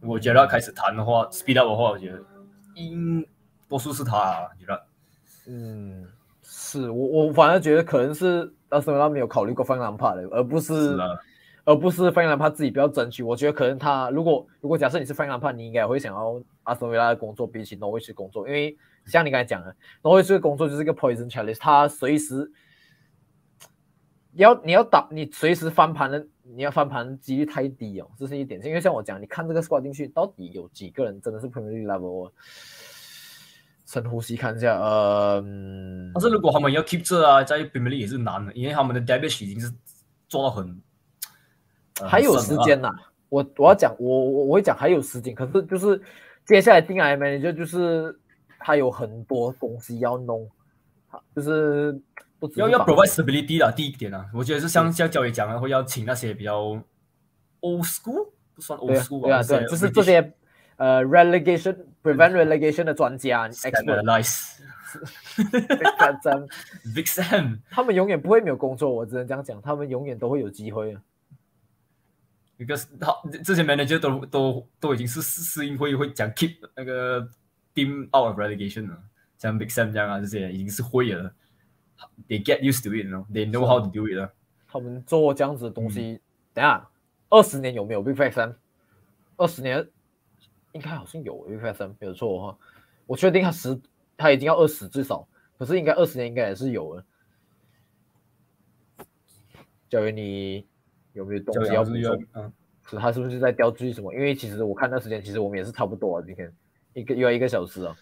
[0.00, 2.22] 如果 g e 开始谈的话，speed up 的话，我觉得
[2.74, 3.26] 应
[3.68, 4.82] 多数是他 g e r
[5.46, 6.06] 嗯。
[6.80, 8.52] 是我我反而觉得可能是。
[8.70, 10.98] 阿斯维拉没有考虑过范兰帕的，而不是，
[11.64, 13.22] 而不是范兰帕自己比较争取。
[13.22, 19.72] 我觉得可能他如果如果假设你是范兰帕，你应该会想要阿斯维拉的工作比起诺维奇工作，因为像你刚才讲的，
[20.02, 22.50] 诺维奇的工作就是一个 poison challenge，他随时
[24.32, 28.60] 要你要打你随时翻盘的，你要翻盘几率太低哦，这是一点。
[28.64, 32.32] 因为像我讲，你看这个 squad 进去到底有几个人真的是 Premier Level。
[33.86, 34.78] 深呼吸，看一下。
[34.78, 35.42] 呃，
[36.14, 39.70] 但是如果他们要 keep 这啊，在 Premier League 也是难的，因为他们的 debut 已经是
[40.28, 40.80] 做到很，
[42.06, 42.90] 还有时间呐。
[43.28, 46.00] 我我要讲，我我我会讲还有时间，可是就是
[46.46, 48.18] 接下来定 I Manager 就是
[48.58, 50.48] 他有很多东西要弄，
[51.34, 52.00] 就是
[52.56, 56.60] 要要 provide stability 的第一点啊，我觉得是像像教练讲的，会要请那些比较
[57.60, 60.32] old school 不算 old school 对啊，对，就是这些。
[60.76, 63.86] 呃，relegation prevent relegation 的专家，expert，Big
[67.06, 70.96] Sam，他们永远不会没有工作，我只能这样讲，他们永远都会有机会。
[72.58, 77.26] Because 他这些 manager 都都都已经是适适应会会讲 keep 那个
[77.74, 78.96] team out of relegation 了，
[79.38, 81.34] 像 Big Sam 这样啊，这些已经是会了
[82.28, 84.30] ，they get used to it，they know how to do it 了。
[84.68, 86.20] 他们做这样子的东西，
[86.52, 86.86] 等下
[87.30, 88.54] 二十年有没有 Big Sam？
[89.36, 89.88] 二十年。
[90.74, 92.58] 应该好像有 U F S 没有错的话，
[93.06, 93.80] 我确定他十
[94.16, 97.04] 他已经要二十至少，可是应该二十年应该也是有了。
[99.88, 100.66] 教练，你
[101.12, 102.24] 有没有东西要补充？
[102.32, 102.52] 嗯，
[102.90, 104.12] 是他是不是在雕注什么？
[104.12, 106.52] 因为其实我看那时间，其实我们也是差不多啊，今天
[106.92, 107.96] 一个又要一个小时啊。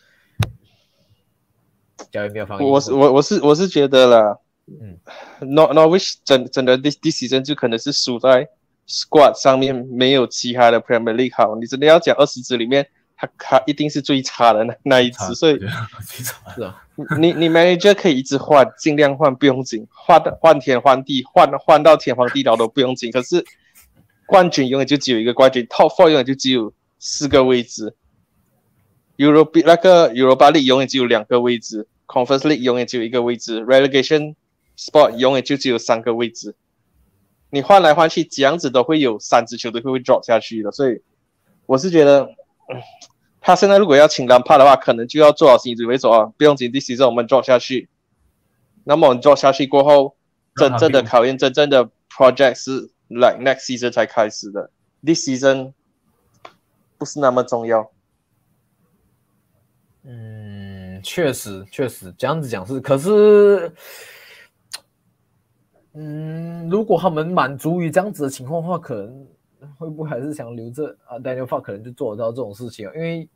[2.11, 2.59] 教练没有放。
[2.59, 4.99] 我是我我是我是觉得啦，嗯
[5.41, 8.49] ，Not Not Wish 真真的第第几阵就可能是输在。
[8.89, 15.59] Squad 上面没有其他的 Premier League 好，你真的要讲二十支里面，他他一定是最差的那那一支，所以
[16.55, 16.85] 是啊，
[17.19, 23.11] 你你 Manager 可以一直换，尽量换，不用紧，换换天换地，换换到天荒地老都不用紧。
[23.13, 23.45] 可是
[24.27, 27.95] 冠军永远就只有一个冠军，Top Four 永远就只有四个位置
[29.17, 34.35] ，Europe 那个 Europa League 永远只有两个位置，Conference League 永远只有一个位置，Relegation
[34.77, 36.55] Spot 永远就只有三个位置。
[37.53, 41.03] 你换来换去，这样子都会有三支球队会会 drop 下去的，所以
[41.67, 42.81] 我是觉得，嗯
[43.45, 47.89] 他现在如果要请兰帕的话，可能就要做好心理准备，说啊，不用紧，第 season 我们 drop 下去。
[48.85, 50.17] 那么我们 drop 下去过后，
[50.55, 54.71] 真正的考验，真正的 project 是 like next season 才开始的
[55.05, 55.73] ，this season
[56.97, 57.91] 不是那么重要。
[60.05, 63.75] 嗯，确实确实这样子讲是，可是，
[65.95, 69.27] 嗯，如果他们满足于这样子的情况的话，可能
[69.79, 73.29] 会不会还是想留着 啊？Daniel Park 可能就做得到这种事情，因为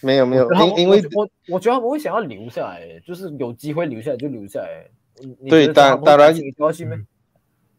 [0.00, 4.86] 没有没有因因为我我我觉得他们会想要留下来，就是有机会留下来就留下来。
[5.48, 6.34] 对当当然？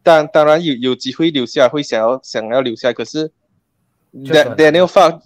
[0.04, 3.32] 当当然有有机会留下，会想要想要留下，可是
[4.26, 5.22] 确实很 Dan- Daniel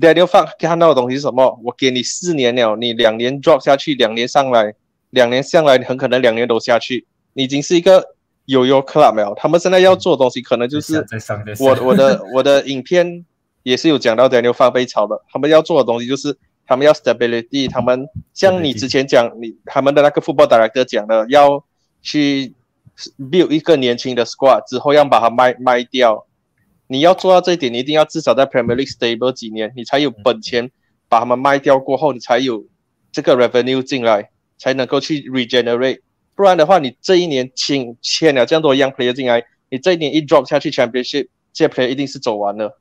[0.00, 1.60] Daniel Fark 看到的东西是什么？
[1.62, 4.74] 我给你四年了，你两年 drop 下去，两年上来，
[5.10, 7.06] 两年上来，很可能两年都下去。
[7.34, 8.11] 你已经是一个
[8.46, 11.04] 有有 club 了，他们现在要做的东西，可能就是
[11.60, 13.24] 我我的 我的影片
[13.62, 14.52] 也是有讲到 Daniel
[14.86, 16.36] 炒的，他们要做的东西就是
[16.66, 21.64] 他们要 stability，他们像你之前讲，你他们的那个 football director 讲的，要
[22.02, 22.52] 去
[23.18, 26.26] build 一个年轻的 squad 之后要把它卖卖掉。
[26.88, 30.70] 你要做到这一点，你一定要至少在 Premier League stable 几年，你才有本钱
[31.08, 32.66] 把他们卖掉过后，你才有
[33.12, 36.00] 这个 revenue 进来，才能够去 regenerate。
[36.34, 42.80] 不然的话，你这一年请签了这样多 young player 进来，你这一年一 drop 下去 Championship，这些 player 一定是走完了。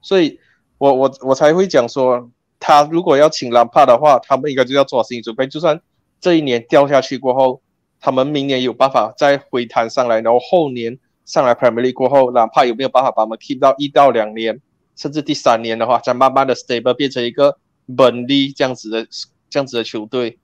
[0.00, 0.38] 所以
[0.78, 2.30] 我我我才会讲说，
[2.60, 5.80] 他如果要请兰帕的话，他们应该就要做好心理准备，就算
[6.20, 7.60] 这一年掉下去过后，
[8.00, 14.60] 他们明年有办法再回弹上来，然后后年上来 Premier League 过后，哪怕有没有办法把我们 keep 到一到两年，
[14.94, 17.58] 甚至第三年的话，再慢慢的 stable 变成一个
[17.96, 19.06] 本利这样子的
[19.50, 20.38] 这样子的球队。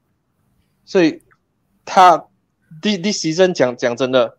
[0.85, 1.23] 所以
[1.85, 2.27] 他
[2.83, 4.37] 第第 season 讲讲真的，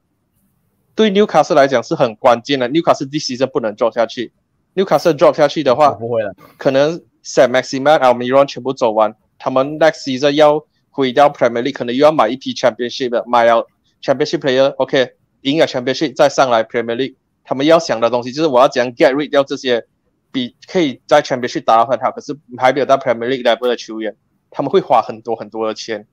[0.95, 2.67] 对纽卡斯来讲是很关键的。
[2.69, 4.31] 纽卡斯第 season 不能 drop 下去，
[4.73, 6.33] 纽卡斯 drop 下去的话，不会了。
[6.57, 13.67] 可能 Sam Maximan、Almiron 全部走完，他们 next season 要回到 Premier League，可能又要买一批 Championship 的，买了
[14.01, 15.11] Championship player，OK，、
[15.41, 19.85] 赢了 Championship 再上来 Premier League，他们要想的东西就是我要怎样 get rid 掉这些
[20.31, 24.15] 比可以在 Championship 打得很好，可是还没有到 Premier League level 的球员，
[24.49, 26.07] 他们会花很多很多的钱，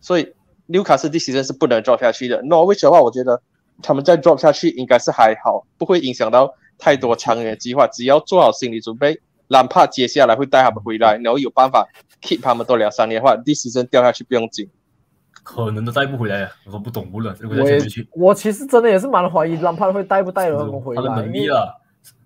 [0.00, 0.32] 所以
[0.72, 2.42] 纽卡斯第 season 是不能 drop 下去的。
[2.42, 3.40] Norwich 的话，我觉得
[3.82, 9.20] 他们再 drop 下去应该是还好，不会影响到太多长远计划，只要做好心理准备。
[9.48, 11.86] 哪怕接下来会带他们回来，然后有办法
[12.22, 14.66] keep 他们多两三年的话，第 season 掉下去不用紧。
[15.42, 21.66] 可能都带不回来了，我都不懂不了，我也再去，我其实真的也是蛮怀疑兰帕会带不带他们回他的，能力啊，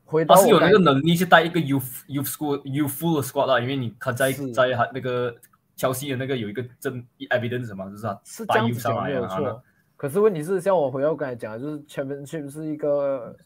[0.05, 5.35] 回他是有那个能力去带一个 youth youth school youth full squad 啦，因为你看在在他那个
[5.77, 9.63] 切尔西的那个有一个证 evidence 什么，就是他是这带样子讲没有上来啊，然后错。
[9.97, 13.37] 可是问题是，像我回到刚才讲的，就是 Championship 是一个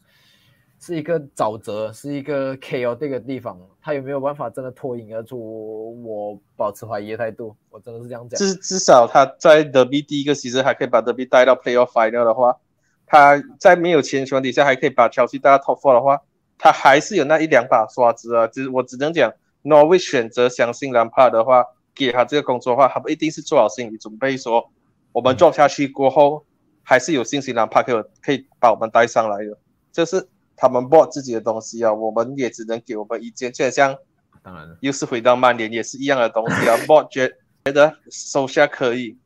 [0.79, 6.01] 是一个沼泽，是一个 KO 这个地方，他有没有办法真的脱颖而出？
[6.03, 8.37] 我保持怀疑的态度，我真的是这样讲。
[8.37, 12.57] 至至少他在德比第一个 season 还可以把德比带到 playoff final 的话，
[13.05, 16.21] 他在没有钱的情况底下还可以把乔西带到 top four 的话，
[16.57, 18.47] 他还是有那一两把刷子啊。
[18.47, 19.31] 只我只能讲
[19.63, 21.65] ，Norwich 选择相信兰帕的话，
[22.05, 24.71] 给他这个工作的话，他们一定是做好心理准备说，
[25.11, 26.45] 我们 drop 下去过后，
[26.83, 29.57] 还是有信心兰帕可以可以把我们带上来的。
[29.91, 33.51] 这是他们 board 自己的东西啊，我们也只能给我们意见。
[33.51, 33.97] 就很像
[34.41, 36.75] 当然了，又是回到曼联，也是一样的东西啊。
[36.87, 37.27] board 觉
[37.65, 39.17] 觉得收下可以，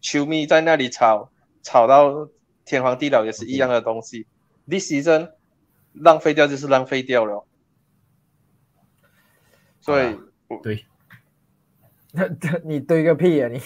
[0.00, 1.30] 球迷在那里吵
[1.62, 2.28] 吵到
[2.64, 4.26] 天荒地老，也是一样的东西。
[4.68, 5.32] This season
[5.92, 7.44] 浪费掉就是浪费掉了，
[9.80, 10.16] 所以
[10.62, 10.84] 对，
[12.64, 13.58] 你对个屁啊你！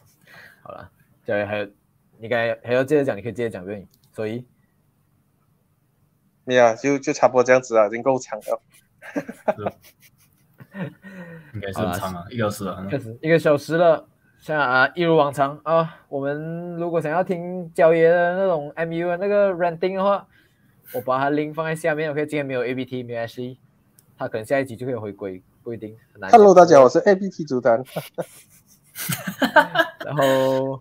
[0.62, 0.90] 好了，
[1.24, 1.68] 对，还有
[2.18, 3.86] 你刚才还要接着讲，你可以接着讲对。
[4.12, 4.44] 所以
[6.46, 8.62] 呀，就就差不多这样子啊，已经够长了。
[11.54, 12.86] 应该是很长啊，一个小时了。
[12.90, 20.26] 确实一个小时了，像啊一如往常啊，我们如果想要听焦爷的那种 MU 的那个 ranting 的话，
[20.94, 22.10] 我把它 link 放在下面。
[22.10, 23.58] OK，今天没有 ABT，没有 Ashley，
[24.16, 25.96] 他可能下一集就会回归，不一定。
[26.12, 27.82] 很难 Hello，大家，我是 ABT 主单。
[30.04, 30.80] 然后，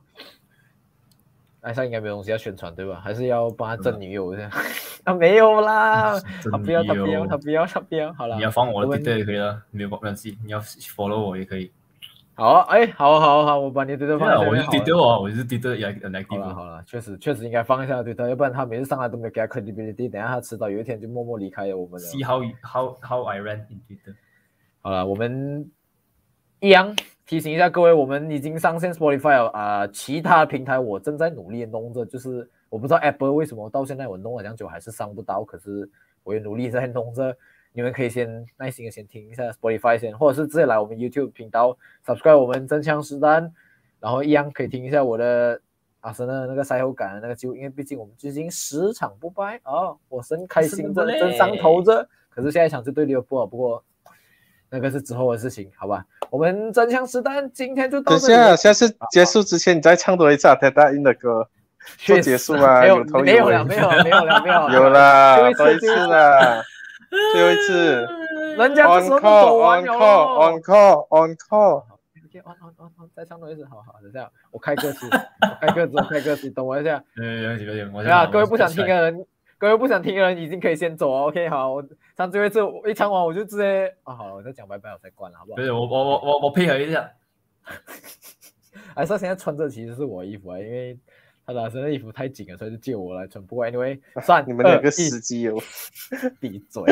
[1.61, 2.99] 艾莎应该没有东西要宣传对吧？
[3.03, 4.51] 还是要帮他挣女友这样？
[5.05, 6.19] 啊，没有啦，
[6.51, 8.13] 他不要，他不要，他不要，他不要。
[8.13, 10.37] 好了，你要放我的我们 Twitter 也可以了，没有关系。
[10.43, 11.71] 你要 follow 我也可以。
[12.33, 16.55] 好啊，哎，好好好，我把你对对对啊，我是放在下面好了 Twitter 哦，我是 Twitter 也很好 active 了。
[16.55, 22.07] 好了，确实确实应该放一下对他，要不然他每次上来都没有给他 credibility，等下他迟早有一天就默默离开了我们了。
[22.07, 24.15] See how how how I ran in Twitter。
[24.81, 25.69] 好了，我们
[26.59, 35.87] 一样提醒一下各位，我们已经上线 Spotify 了啊、其他平台我正在努力地弄着，就是我不知道 Apple 为什么到现在我弄了这样久还是上不到，可是
[36.23, 37.35] 我也努力在弄着。
[37.73, 43.49] 你们可以先耐心的先听一下 Spotify 先，或者是直接来我们 YouTube 频道 subscribe 我们真枪实弹，
[43.99, 45.61] 然后一样可以听一下我的
[46.01, 52.05] 阿森的那个赛后感的那个记录，因为毕竟我们最近十场不败哦，我真开心的真上头着。
[52.29, 53.81] 可是下一场就对利物浦啊，不过
[54.71, 56.05] 那个是之后的事情，好吧？
[56.29, 58.55] 我们真枪实弹今天就到等这里了。
[58.55, 61.45] 下，下次结束之前，你再唱多一次阿泰大印的歌，
[61.99, 66.63] 做确实结束啊，没有没有了，没有了，没有了，没有了，有啦 最后一，次多一次啦，
[67.33, 68.07] 最后一次
[68.57, 71.83] 人家这，on 时候都走完 call，on call，on call，on call。
[72.31, 77.03] OK，on on on on，再唱多一次，好好，等一下我开歌词，我开歌词，我开歌词，等我一下。
[77.17, 79.25] 呃，有点有点，我对啊，各位不想听的人，
[79.61, 81.27] 各位不想听的人已经可以先走哦。
[81.27, 81.85] OK，好，我
[82.17, 85.61] 唱最后一次，我一唱完我就直接啊，好了，我再讲拜拜，我再关了，好不好不？
[85.61, 87.07] 是我我我我我配合一下，
[88.95, 90.97] 还是他现在穿这其实是我的衣服啊，因为
[91.45, 93.45] 他老师的衣服太紧了，所以就借我来穿。
[93.45, 95.61] 不过 anyway，算你们两个司机哦，
[96.39, 96.83] 闭嘴！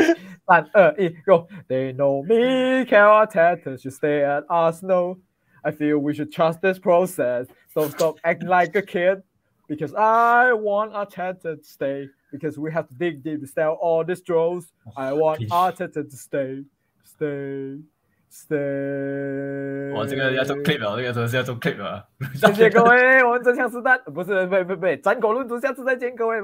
[0.46, 5.18] 三二一，Go！They know me, Cal Arteta should stay at Arsenal.
[5.64, 7.48] I feel we should trust this process.
[7.74, 9.24] Don't stop acting like a kid.
[9.68, 12.10] Because I want Arteta to stay.
[12.33, 14.65] Because we have to dig deep to sell all these draws.
[14.97, 15.51] I want please.
[15.51, 16.65] Arteta to stay.
[17.05, 17.83] Stay.
[18.29, 19.93] Stay.
[19.95, 22.05] 我这个要做 clip 了，这个真的是要做 clip 了。
[22.35, 26.43] 谢谢各位，我们真枪实弹，不是，不不不，斩狗论足，下次再见，各位吧。